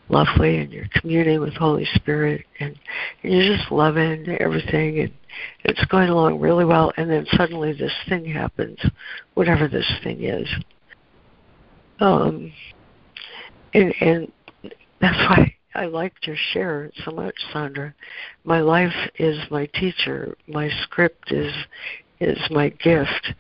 [0.09, 2.79] lovely and you're communing with Holy Spirit and,
[3.23, 5.13] and you're just loving everything and
[5.65, 8.79] it's going along really well and then suddenly this thing happens,
[9.35, 10.49] whatever this thing is.
[12.01, 12.53] Um,
[13.75, 14.33] and and
[15.01, 17.95] that's why I liked your share so much, Sandra.
[18.45, 20.37] My life is my teacher.
[20.47, 21.53] My script is
[22.21, 23.33] is my gift.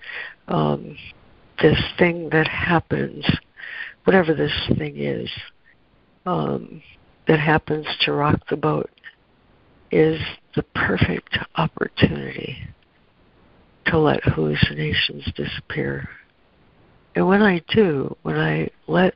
[0.46, 0.96] Um,
[1.60, 3.24] this thing that happens,
[4.04, 5.28] whatever this thing is,
[6.26, 6.80] um,
[7.26, 8.90] that happens to rock the boat,
[9.90, 10.20] is
[10.54, 12.56] the perfect opportunity
[13.86, 16.08] to let hallucinations disappear.
[17.14, 19.14] And when I do, when I let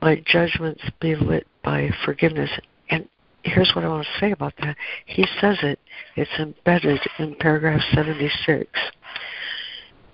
[0.00, 2.50] my judgments be lit by forgiveness.
[2.90, 3.08] And
[3.42, 4.76] here's what I want to say about that.
[5.06, 5.78] He says it,
[6.16, 8.70] it's embedded in paragraph 76.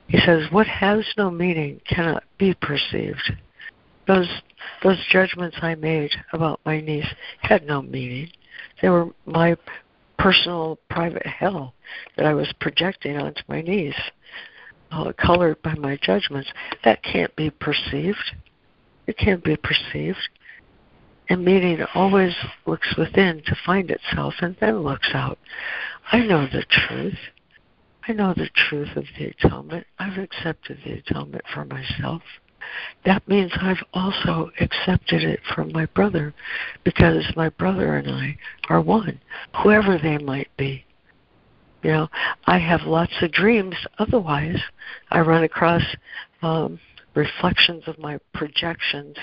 [0.09, 3.33] He says, What has no meaning cannot be perceived.
[4.07, 4.29] Those,
[4.83, 7.09] those judgments I made about my niece
[7.41, 8.29] had no meaning.
[8.83, 9.57] They were my
[10.19, 11.75] personal private hell
[12.17, 13.95] that I was projecting onto my niece,
[14.91, 16.51] uh, colored by my judgments.
[16.85, 18.33] That can't be perceived.
[19.07, 20.29] It can't be perceived.
[21.29, 22.35] And meaning always
[22.67, 25.39] looks within to find itself and then looks out.
[26.13, 27.19] I know the truth.
[28.07, 29.87] I know the truth of the atonement.
[29.99, 32.23] I've accepted the atonement for myself.
[33.05, 36.35] That means I've also accepted it from my brother
[36.83, 38.37] because my brother and I
[38.69, 39.21] are one,
[39.63, 40.85] whoever they might be.
[41.83, 42.09] You know,
[42.47, 43.77] I have lots of dreams.
[43.99, 44.59] Otherwise,
[45.11, 45.83] I run across
[46.41, 46.81] um,
[47.15, 49.17] reflections of my projections,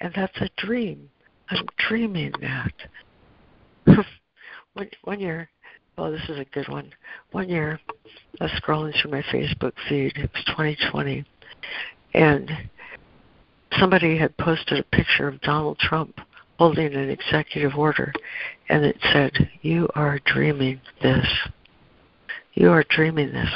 [0.00, 1.10] and that's a dream.
[1.50, 2.72] I'm dreaming that.
[4.74, 5.50] one, one year,
[5.98, 6.92] oh, this is a good one.
[7.32, 7.78] One year,
[8.40, 10.16] I was scrolling through my Facebook feed.
[10.16, 11.24] It was 2020,
[12.14, 12.50] and
[13.78, 16.20] somebody had posted a picture of Donald Trump
[16.58, 18.12] holding an executive order,
[18.68, 21.26] and it said, "You are dreaming this.
[22.54, 23.50] You are dreaming this."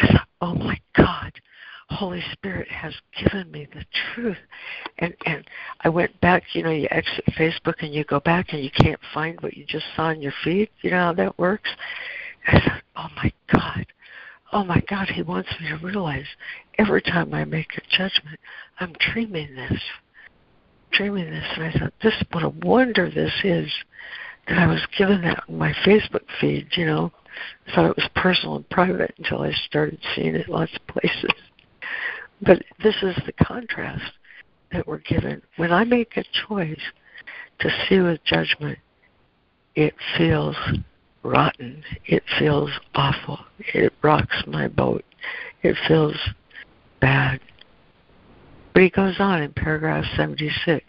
[0.40, 1.32] "Oh my God."
[1.90, 3.84] Holy Spirit has given me the
[4.14, 4.38] truth.
[4.98, 5.44] And and
[5.80, 9.00] I went back, you know, you exit Facebook and you go back and you can't
[9.12, 10.70] find what you just saw in your feed.
[10.82, 11.70] You know how that works?
[12.46, 13.86] I thought, Oh my God.
[14.52, 16.26] Oh my God, he wants me to realize
[16.78, 18.38] every time I make a judgment,
[18.80, 19.80] I'm dreaming this.
[20.92, 23.70] Dreaming this and I thought, This what a wonder this is
[24.48, 27.12] that I was given that in my Facebook feed, you know.
[27.66, 31.32] I thought it was personal and private until I started seeing it lots of places.
[32.44, 34.12] But this is the contrast
[34.72, 35.42] that we're given.
[35.56, 36.80] When I make a choice
[37.60, 38.78] to see with judgment,
[39.74, 40.56] it feels
[41.22, 41.82] rotten.
[42.06, 43.38] It feels awful.
[43.58, 45.04] It rocks my boat.
[45.62, 46.16] It feels
[47.00, 47.40] bad.
[48.72, 50.84] But he goes on in paragraph 76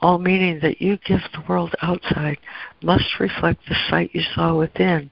[0.00, 2.38] all meaning that you give the world outside
[2.82, 5.10] must reflect the sight you saw within.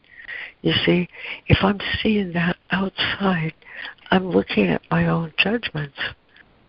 [0.64, 1.08] You see,
[1.46, 3.52] if I'm seeing that outside,
[4.10, 5.98] I'm looking at my own judgments.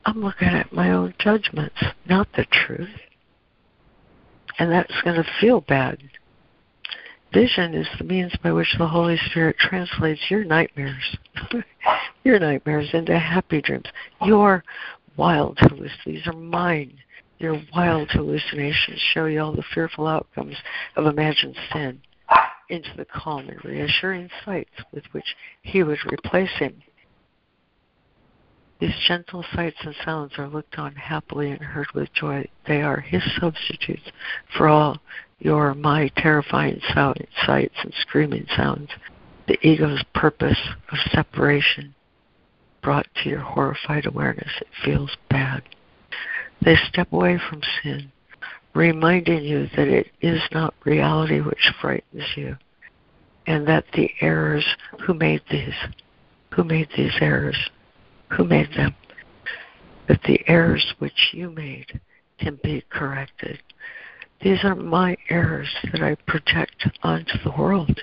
[0.03, 2.89] I'm looking at my own judgments, not the truth.
[4.59, 5.97] And that's going to feel bad.
[7.33, 11.15] Vision is the means by which the Holy Spirit translates your nightmares,
[12.25, 13.85] your nightmares into happy dreams.
[14.25, 14.61] Your
[15.15, 16.97] wild hallucinations, these are mine.
[17.39, 20.57] Your wild hallucinations show you all the fearful outcomes
[20.97, 22.01] of imagined sin
[22.69, 26.81] into the calm and reassuring sights with which he would replace him.
[28.79, 32.45] These gentle sights and sounds are looked on happily and heard with joy.
[32.67, 34.11] They are his substitutes
[34.57, 34.99] for all
[35.39, 38.89] your my terrifying sound, sights and screaming sounds.
[39.47, 40.59] The ego's purpose
[40.91, 41.95] of separation
[42.81, 44.51] brought to your horrified awareness.
[44.59, 45.63] It feels bad.
[46.61, 48.11] They step away from sin
[48.75, 52.55] reminding you that it is not reality which frightens you,
[53.47, 54.65] and that the errors
[55.01, 55.73] who made these,
[56.53, 57.57] who made these errors,
[58.29, 58.93] who made them,
[60.07, 61.99] that the errors which you made
[62.39, 63.59] can be corrected.
[64.41, 67.97] These are my errors that I project onto the world.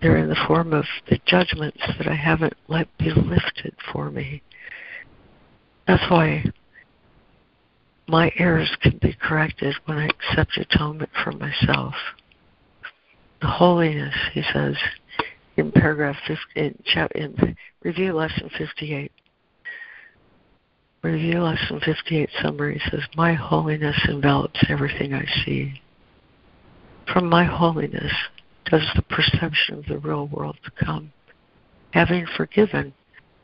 [0.00, 4.42] They're in the form of the judgments that I haven't let be lifted for me.
[5.86, 6.44] That's why
[8.08, 11.94] my errors can be corrected when I accept atonement for myself.
[13.40, 14.76] The holiness, he says
[15.56, 16.74] in paragraph 50, in,
[17.14, 19.12] in review lesson 58.
[21.02, 25.80] Review lesson 58 summary says, My holiness envelops everything I see.
[27.12, 28.12] From my holiness
[28.64, 31.12] does the perception of the real world come.
[31.92, 32.94] Having forgiven,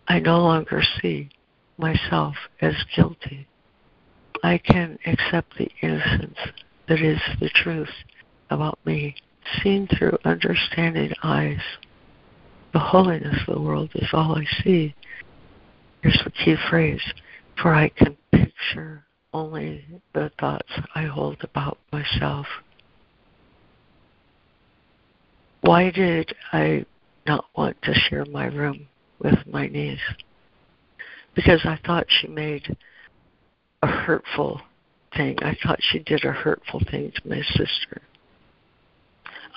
[0.09, 1.31] I no longer see
[1.79, 3.47] myself as guilty.
[4.43, 6.39] I can accept the innocence
[6.89, 7.91] that is the truth
[8.51, 9.15] about me,
[9.63, 11.61] seen through understanding eyes.
[12.73, 14.95] The holiness of the world is all I see.
[16.03, 17.03] Here's the key phrase
[17.61, 22.47] for I can picture only the thoughts I hold about myself.
[25.63, 26.85] Why did I
[27.27, 28.87] not want to share my room
[29.19, 29.99] with my niece?
[31.35, 32.77] Because I thought she made
[33.85, 34.63] a hurtful
[35.15, 35.37] thing.
[35.43, 38.01] I thought she did a hurtful thing to my sister.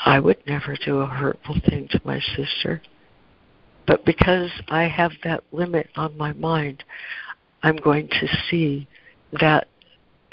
[0.06, 2.82] I would never do a hurtful thing to my sister.
[3.86, 6.84] But because I have that limit on my mind,
[7.64, 8.86] I'm going to see
[9.40, 9.70] that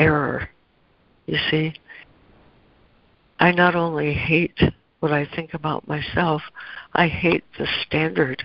[0.01, 0.49] error.
[1.27, 1.75] You see?
[3.39, 4.59] I not only hate
[4.99, 6.43] what I think about myself,
[6.95, 8.43] I hate the standard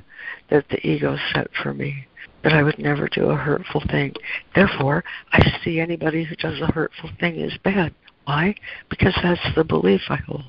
[0.52, 2.06] that the ego set for me
[2.44, 4.14] that I would never do a hurtful thing.
[4.56, 7.94] Therefore, I see anybody who does a hurtful thing as bad.
[8.26, 8.56] Why?
[8.90, 10.44] Because that's the belief I hold.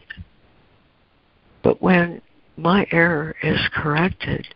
[1.62, 2.22] But when
[2.56, 4.46] my error is corrected,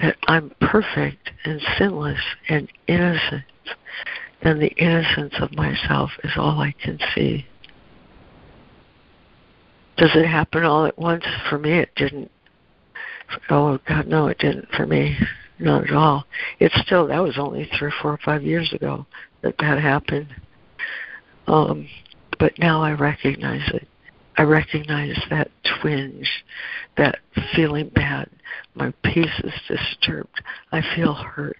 [0.00, 3.44] that I'm perfect and sinless and innocent,
[4.42, 7.46] then the innocence of myself is all I can see.
[9.96, 11.24] Does it happen all at once?
[11.50, 12.30] For me, it didn't.
[13.50, 15.18] Oh, God, no, it didn't for me.
[15.58, 16.24] Not at all.
[16.60, 19.06] It's still that was only three, four, or five years ago
[19.42, 20.28] that that happened.
[21.46, 21.88] Um,
[22.38, 23.88] but now I recognize it.
[24.36, 26.28] I recognize that twinge,
[26.96, 27.18] that
[27.56, 28.30] feeling bad.
[28.74, 30.40] My peace is disturbed.
[30.70, 31.56] I feel hurt.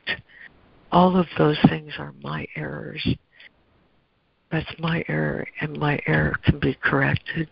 [0.92, 3.06] All of those things are my errors.
[4.52, 7.48] That's my error, and my error can be corrected.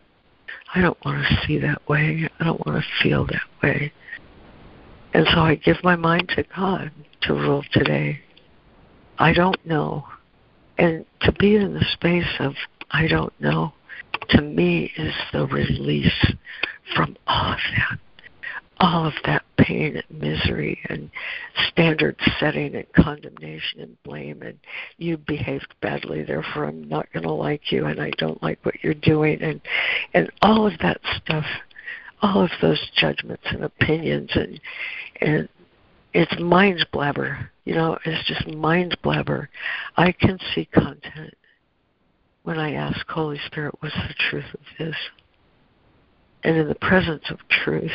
[0.74, 2.28] I don't want to see that way.
[2.39, 3.93] I don't want to feel that way.
[5.17, 6.91] And so I give my mind to God
[7.23, 8.21] to rule today.
[9.19, 10.05] I don't know.
[10.77, 12.53] And to be in the space of
[12.91, 13.73] I don't know,
[14.29, 16.35] to me is the release
[16.95, 17.99] from all of that.
[18.79, 21.11] All of that pain and misery and
[21.71, 24.59] standard setting and condemnation and blame and
[24.99, 28.93] you behaved badly, therefore I'm not gonna like you and I don't like what you're
[28.93, 29.63] doing and
[30.13, 31.47] and all of that stuff
[32.23, 34.61] all of those judgments and opinions and
[35.21, 35.49] and
[36.13, 37.51] it's mind blabber.
[37.65, 39.49] You know, it's just mind blabber.
[39.97, 41.35] I can see content
[42.47, 44.95] when I ask Holy Spirit, what's the truth of this?
[46.45, 47.91] And in the presence of truth,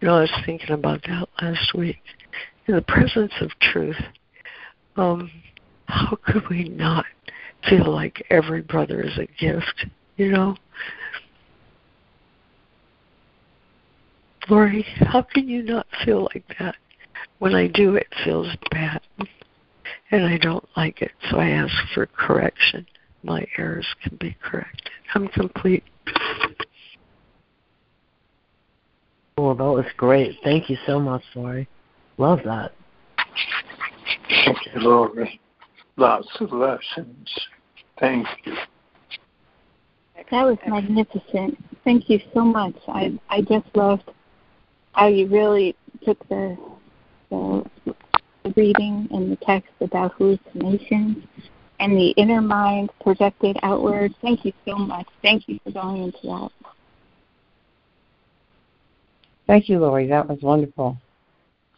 [0.00, 1.96] you know, I was thinking about that last week.
[2.66, 3.96] In the presence of truth,
[4.96, 5.30] um,
[5.86, 7.06] how could we not
[7.68, 9.86] feel like every brother is a gift?
[10.18, 10.56] You know,
[14.48, 16.74] Lori, how can you not feel like that?
[17.38, 19.00] When I do, it feels bad.
[20.10, 22.86] And I don't like it, so I ask for correction.
[23.22, 24.90] My errors can be corrected.
[25.14, 25.84] I'm complete.
[29.38, 30.36] Well, that was great.
[30.44, 31.68] Thank you so much, Lori.
[32.18, 32.72] Love that.
[34.28, 35.40] Thank you, Lori.
[35.96, 37.28] Lots of lessons.
[37.98, 38.54] Thank you.
[40.30, 41.58] That was magnificent.
[41.84, 42.74] Thank you so much.
[42.88, 44.10] I I just loved
[44.92, 45.74] how you really
[46.04, 46.56] took the
[47.30, 47.64] the,
[48.56, 51.24] reading and the text about hallucinations
[51.80, 54.14] and the inner mind projected outward.
[54.20, 55.06] Thank you so much.
[55.22, 56.50] Thank you for going into that.
[59.46, 60.06] Thank you, Lori.
[60.08, 60.96] That was wonderful.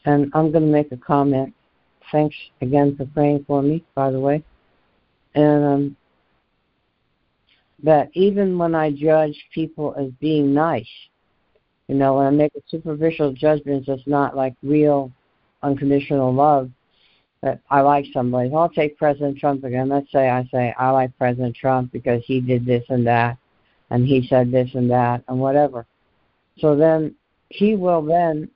[0.04, 1.54] And I'm going to make a comment.
[2.12, 4.42] Thanks again for praying for me, by the way.
[5.34, 5.96] And um,
[7.82, 10.88] that even when I judge people as being nice,
[11.88, 15.12] you know, when I make a superficial judgment that's not like real
[15.62, 16.70] unconditional love,
[17.42, 18.50] that I like somebody.
[18.54, 19.90] I'll take President Trump again.
[19.90, 23.36] Let's say I say I like President Trump because he did this and that,
[23.90, 25.86] and he said this and that, and whatever.
[26.58, 27.14] So then
[27.50, 28.48] he will then,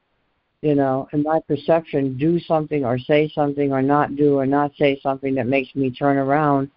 [0.63, 4.73] you know, in my perception, do something or say something or not do or not
[4.79, 6.71] say something that makes me turn around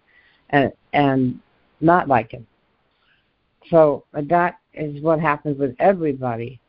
[0.50, 1.40] and and
[1.80, 2.46] not like him.
[3.70, 6.60] So uh, that is what happens with everybody.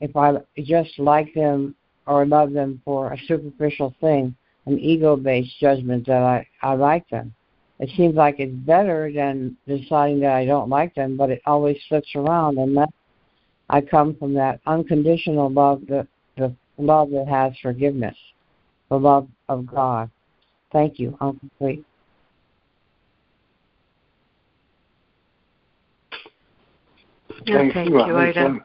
[0.00, 1.74] If I just like them
[2.06, 4.34] or love them for a superficial thing,
[4.66, 7.34] an ego-based judgment that I, I like them.
[7.78, 11.78] It seems like it's better than deciding that I don't like them, but it always
[11.88, 12.90] flips around, and that
[13.70, 16.06] I come from that unconditional love, the
[16.36, 18.16] the love that has forgiveness,
[18.90, 20.10] the love of God.
[20.72, 21.16] Thank you.
[21.20, 21.84] I'm complete.
[27.46, 28.60] Thank, thank you, Ida.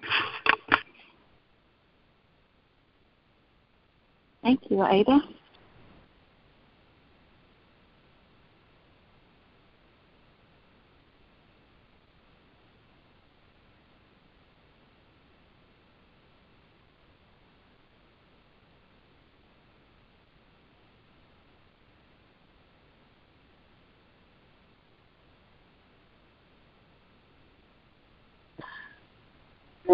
[4.44, 5.22] Thank you, Ida.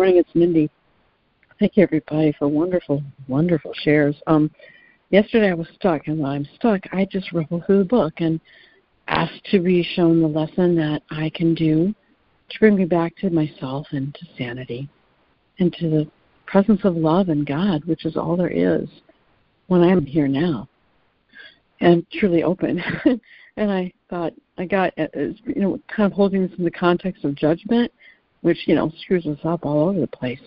[0.01, 0.17] Morning.
[0.17, 0.67] It's Mindy.
[1.59, 4.15] Thank you, everybody, for wonderful, wonderful shares.
[4.25, 4.49] Um,
[5.11, 8.39] yesterday I was stuck, and when I'm stuck, I just ripple through the book and
[9.09, 11.93] asked to be shown the lesson that I can do
[12.49, 14.89] to bring me back to myself and to sanity
[15.59, 16.11] and to the
[16.47, 18.89] presence of love and God, which is all there is
[19.67, 20.67] when I'm here now
[21.79, 22.81] and truly open.
[23.55, 27.23] and I thought I got, uh, you know, kind of holding this in the context
[27.23, 27.91] of judgment
[28.41, 30.39] which, you know, screws us up all over the place.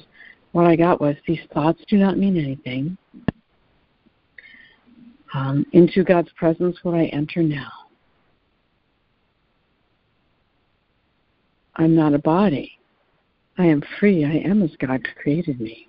[0.53, 2.97] What I got was these thoughts do not mean anything.
[5.35, 7.71] Um, into God's presence would I enter now.
[11.77, 12.79] I'm not a body.
[13.59, 14.25] I am free.
[14.25, 15.89] I am as God created me.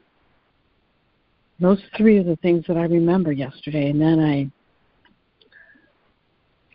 [1.60, 4.52] Those three are the things that I remember yesterday, and then I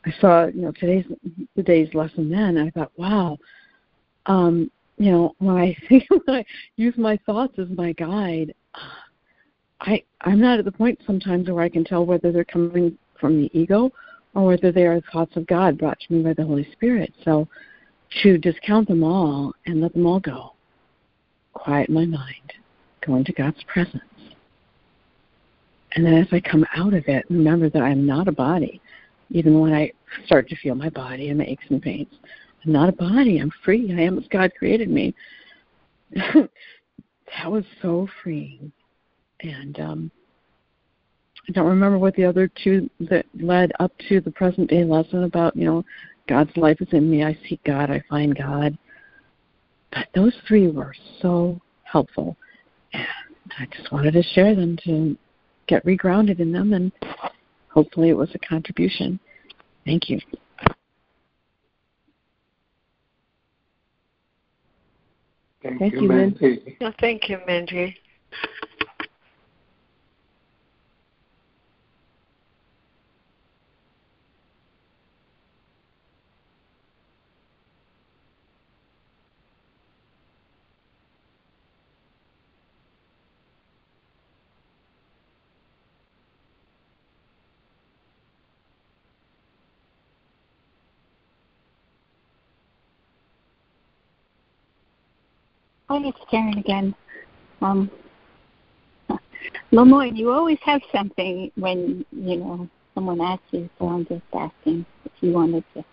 [0.08, 1.04] I saw you know today's
[1.54, 2.30] the day's lesson.
[2.30, 3.36] Then and I thought, wow,
[4.26, 4.70] um,
[5.00, 6.44] you know, when I think when I
[6.76, 8.54] use my thoughts as my guide,
[9.80, 13.40] I I'm not at the point sometimes where I can tell whether they're coming from
[13.40, 13.90] the ego
[14.34, 17.12] or whether they are thoughts of God brought to me by the Holy Spirit.
[17.24, 17.48] So
[18.22, 20.52] to discount them all and let them all go,
[21.54, 22.52] quiet my mind,
[23.04, 24.02] go into God's presence.
[25.94, 28.80] And then as I come out of it, remember that I'm not a body,
[29.30, 29.92] even when I
[30.26, 32.12] start to feel my body and my aches and pains.
[32.64, 33.38] I'm not a body.
[33.38, 33.92] I'm free.
[33.92, 35.14] I am as God created me.
[36.14, 36.50] that
[37.46, 38.72] was so freeing.
[39.40, 40.10] And um,
[41.48, 45.24] I don't remember what the other two that led up to the present day lesson
[45.24, 45.84] about, you know,
[46.28, 47.24] God's life is in me.
[47.24, 47.90] I seek God.
[47.90, 48.76] I find God.
[49.92, 52.36] But those three were so helpful.
[52.92, 53.06] And
[53.58, 55.16] I just wanted to share them to
[55.66, 56.92] get regrounded in them, and
[57.68, 59.18] hopefully it was a contribution.
[59.84, 60.20] Thank you.
[65.62, 66.38] Thank, Thank you, you, Lynn.
[66.40, 66.76] Mindy.
[66.80, 67.96] Well, thank you, Mindy.
[95.90, 96.94] Hi, it's Karen again.
[97.62, 97.90] Um,
[99.72, 104.86] LeMoyne, you always have something when you know someone asks you, so I'm just asking
[105.04, 105.84] if you wanted to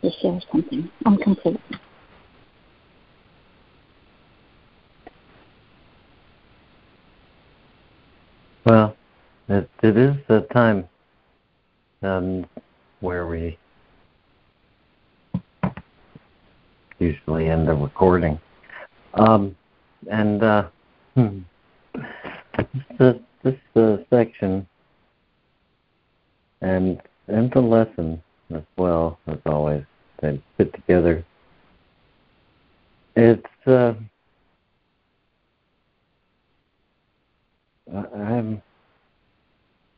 [0.00, 0.90] to share something.
[1.04, 1.60] I'm complete.
[8.64, 8.96] Well,
[9.50, 10.88] it, it is the time
[12.00, 12.46] um,
[13.00, 13.58] where we
[16.98, 18.40] usually end the recording.
[19.14, 19.54] Um,
[20.10, 20.68] and uh,
[21.14, 21.40] hmm,
[22.98, 24.66] this this uh, section
[26.60, 28.22] and and the lesson
[28.54, 29.84] as well as always
[30.20, 31.24] they put together.
[33.16, 33.94] It's uh,
[37.92, 38.62] I'm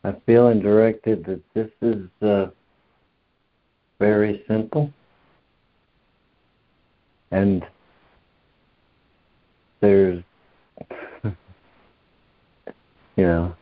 [0.03, 2.47] I'm feeling directed that this is uh,
[3.99, 4.93] very simple
[7.31, 7.65] and
[9.85, 10.23] there's
[13.16, 13.55] you know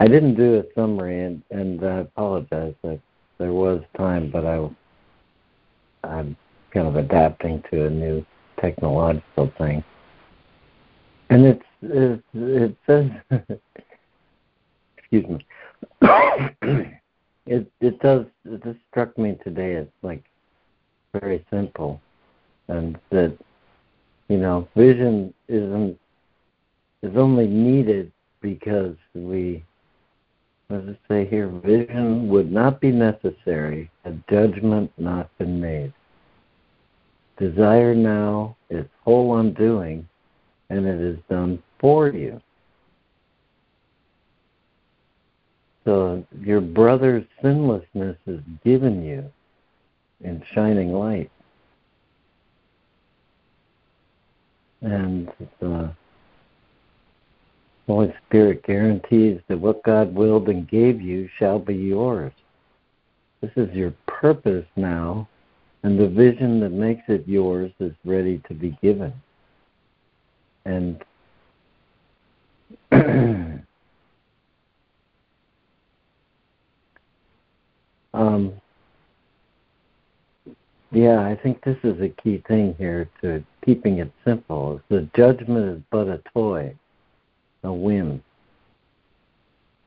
[0.00, 3.00] I didn't do a summary and and I apologize that
[3.38, 4.68] there was time but I
[6.04, 6.36] I'm
[6.72, 8.26] kind of adapting to a new
[8.60, 9.82] technological thing.
[11.30, 13.10] And it's it, it says
[14.98, 15.46] excuse me.
[17.46, 20.24] It it does it just struck me today it's like
[21.12, 22.00] very simple
[22.68, 23.36] and that
[24.34, 25.96] you know vision isn't
[27.02, 29.64] is only needed because we
[30.68, 31.46] does it say here?
[31.46, 35.92] Vision would not be necessary had judgment not been made.
[37.38, 40.08] Desire now is whole undoing
[40.68, 42.40] and it is done for you.
[45.84, 49.30] So your brother's sinlessness is given you
[50.24, 51.30] in shining light
[54.84, 55.90] and the
[57.86, 62.32] Holy Spirit guarantees that what God willed and gave you shall be yours.
[63.40, 65.28] This is your purpose now,
[65.82, 69.12] and the vision that makes it yours is ready to be given.
[70.66, 71.02] And
[78.14, 78.52] um,
[80.90, 84.80] yeah, I think this is a key thing here to keeping it simple.
[84.88, 86.74] The judgment is but a toy,
[87.62, 88.22] a whim,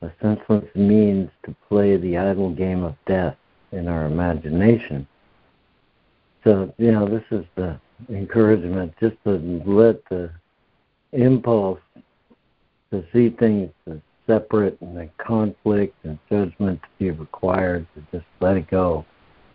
[0.02, 3.36] a senseless means to play the idle game of death
[3.72, 5.08] in our imagination.
[6.44, 7.80] So, you know, this is the
[8.10, 9.32] encouragement just to
[9.66, 10.32] let the
[11.12, 11.80] impulse
[12.92, 13.98] to see things as
[14.28, 19.06] separate and the conflict and judgment to be required to just let it go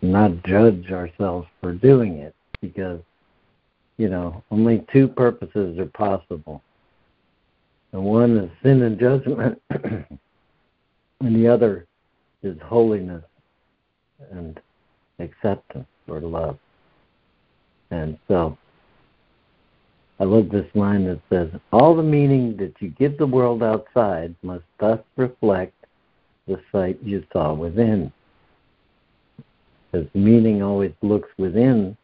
[0.01, 2.99] not judge ourselves for doing it because
[3.97, 6.61] you know only two purposes are possible.
[7.91, 11.85] And one is sin and judgment and the other
[12.41, 13.23] is holiness
[14.31, 14.59] and
[15.19, 16.57] acceptance or love.
[17.91, 18.57] And so
[20.19, 24.35] I love this line that says, All the meaning that you give the world outside
[24.41, 25.73] must thus reflect
[26.47, 28.11] the sight you saw within.
[29.91, 31.95] Because meaning always looks within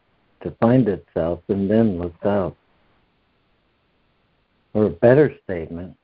[0.42, 2.56] to find itself and then looks out.
[4.72, 5.96] Or a better statement,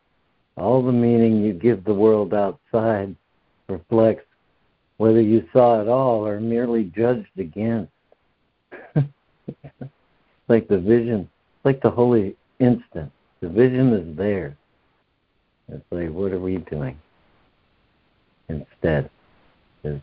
[0.56, 3.14] all the meaning you give the world outside
[3.68, 4.26] reflects
[4.96, 7.92] whether you saw it all or merely judged against.
[10.48, 11.28] like the vision,
[11.64, 13.12] like the holy instant.
[13.40, 14.56] The vision is there.
[15.68, 16.98] It's like, what are we doing
[18.48, 19.10] instead?
[19.84, 20.00] Is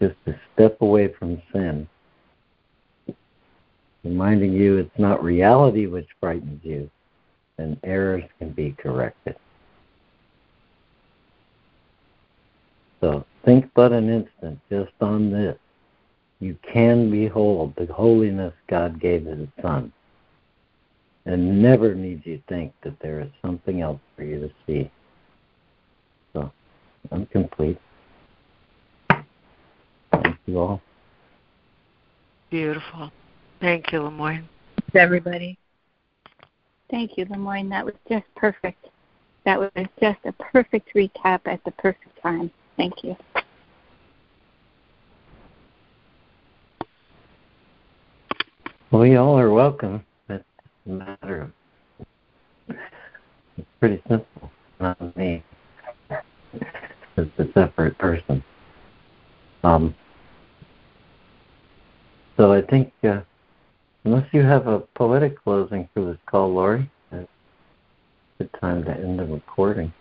[0.00, 1.88] just to step away from sin,
[4.04, 6.90] reminding you it's not reality which frightens you,
[7.58, 9.36] and errors can be corrected.
[13.00, 15.56] So think but an instant just on this.
[16.40, 19.92] You can behold the holiness God gave his Son,
[21.26, 24.90] and never need you think that there is something else for you to see.
[26.32, 26.50] So
[27.10, 27.78] I'm complete
[30.10, 30.80] Thank you all.
[32.50, 33.10] Beautiful.
[33.60, 34.44] Thank you, LeMoyne.
[34.94, 35.58] everybody.
[36.90, 37.68] Thank you, LeMoyne.
[37.70, 38.86] That was just perfect.
[39.44, 39.70] That was
[40.00, 42.50] just a perfect recap at the perfect time.
[42.76, 43.16] Thank you.
[48.90, 50.04] Well, you all are welcome.
[50.30, 50.44] It's
[50.86, 51.52] a matter of
[53.58, 54.50] it's pretty simple.
[54.80, 55.42] Not me.
[57.16, 58.42] It's a separate person.
[59.64, 59.94] Um,
[62.36, 63.20] so I think, uh,
[64.04, 67.28] unless you have a poetic closing for this call, Lori, it's
[68.40, 69.92] a good time to end the recording.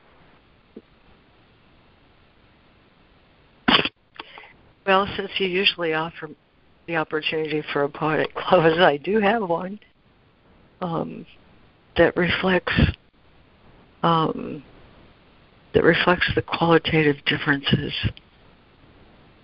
[4.86, 6.30] Well, since you usually offer
[6.88, 9.80] the opportunity for a poetic close, I do have one
[10.82, 11.26] um,
[11.98, 12.74] that reflects
[14.04, 14.64] um,
[15.74, 17.94] that reflects the qualitative differences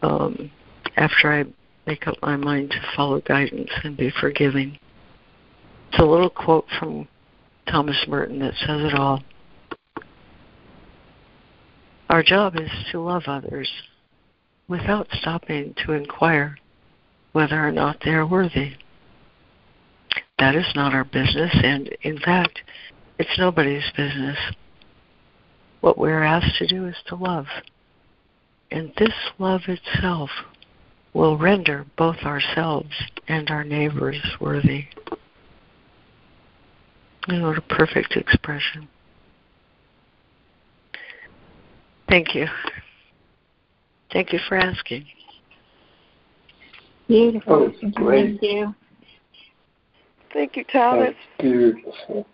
[0.02, 0.50] um,
[0.96, 1.46] after I
[1.86, 4.78] make up my mind to follow guidance and be forgiving.
[5.90, 7.08] It's a little quote from
[7.68, 9.24] Thomas Merton that says it all.
[12.10, 13.70] Our job is to love others
[14.68, 16.58] without stopping to inquire
[17.32, 18.74] whether or not they are worthy.
[20.40, 22.62] That is not our business, and in fact,
[23.18, 24.38] it's nobody's business.
[25.82, 27.48] What we're asked to do is to love.
[28.72, 30.30] And this love itself
[31.14, 32.92] will render both ourselves
[33.28, 34.86] and our neighbors worthy.
[37.28, 38.88] And what a perfect expression.
[42.10, 42.48] Thank you.
[44.12, 45.06] Thank you for asking.
[47.08, 47.72] Beautiful.
[47.72, 48.10] Oh.
[48.10, 48.76] Thank you.
[50.34, 51.14] Thank you, Thomas.
[51.38, 52.28] That's beautiful.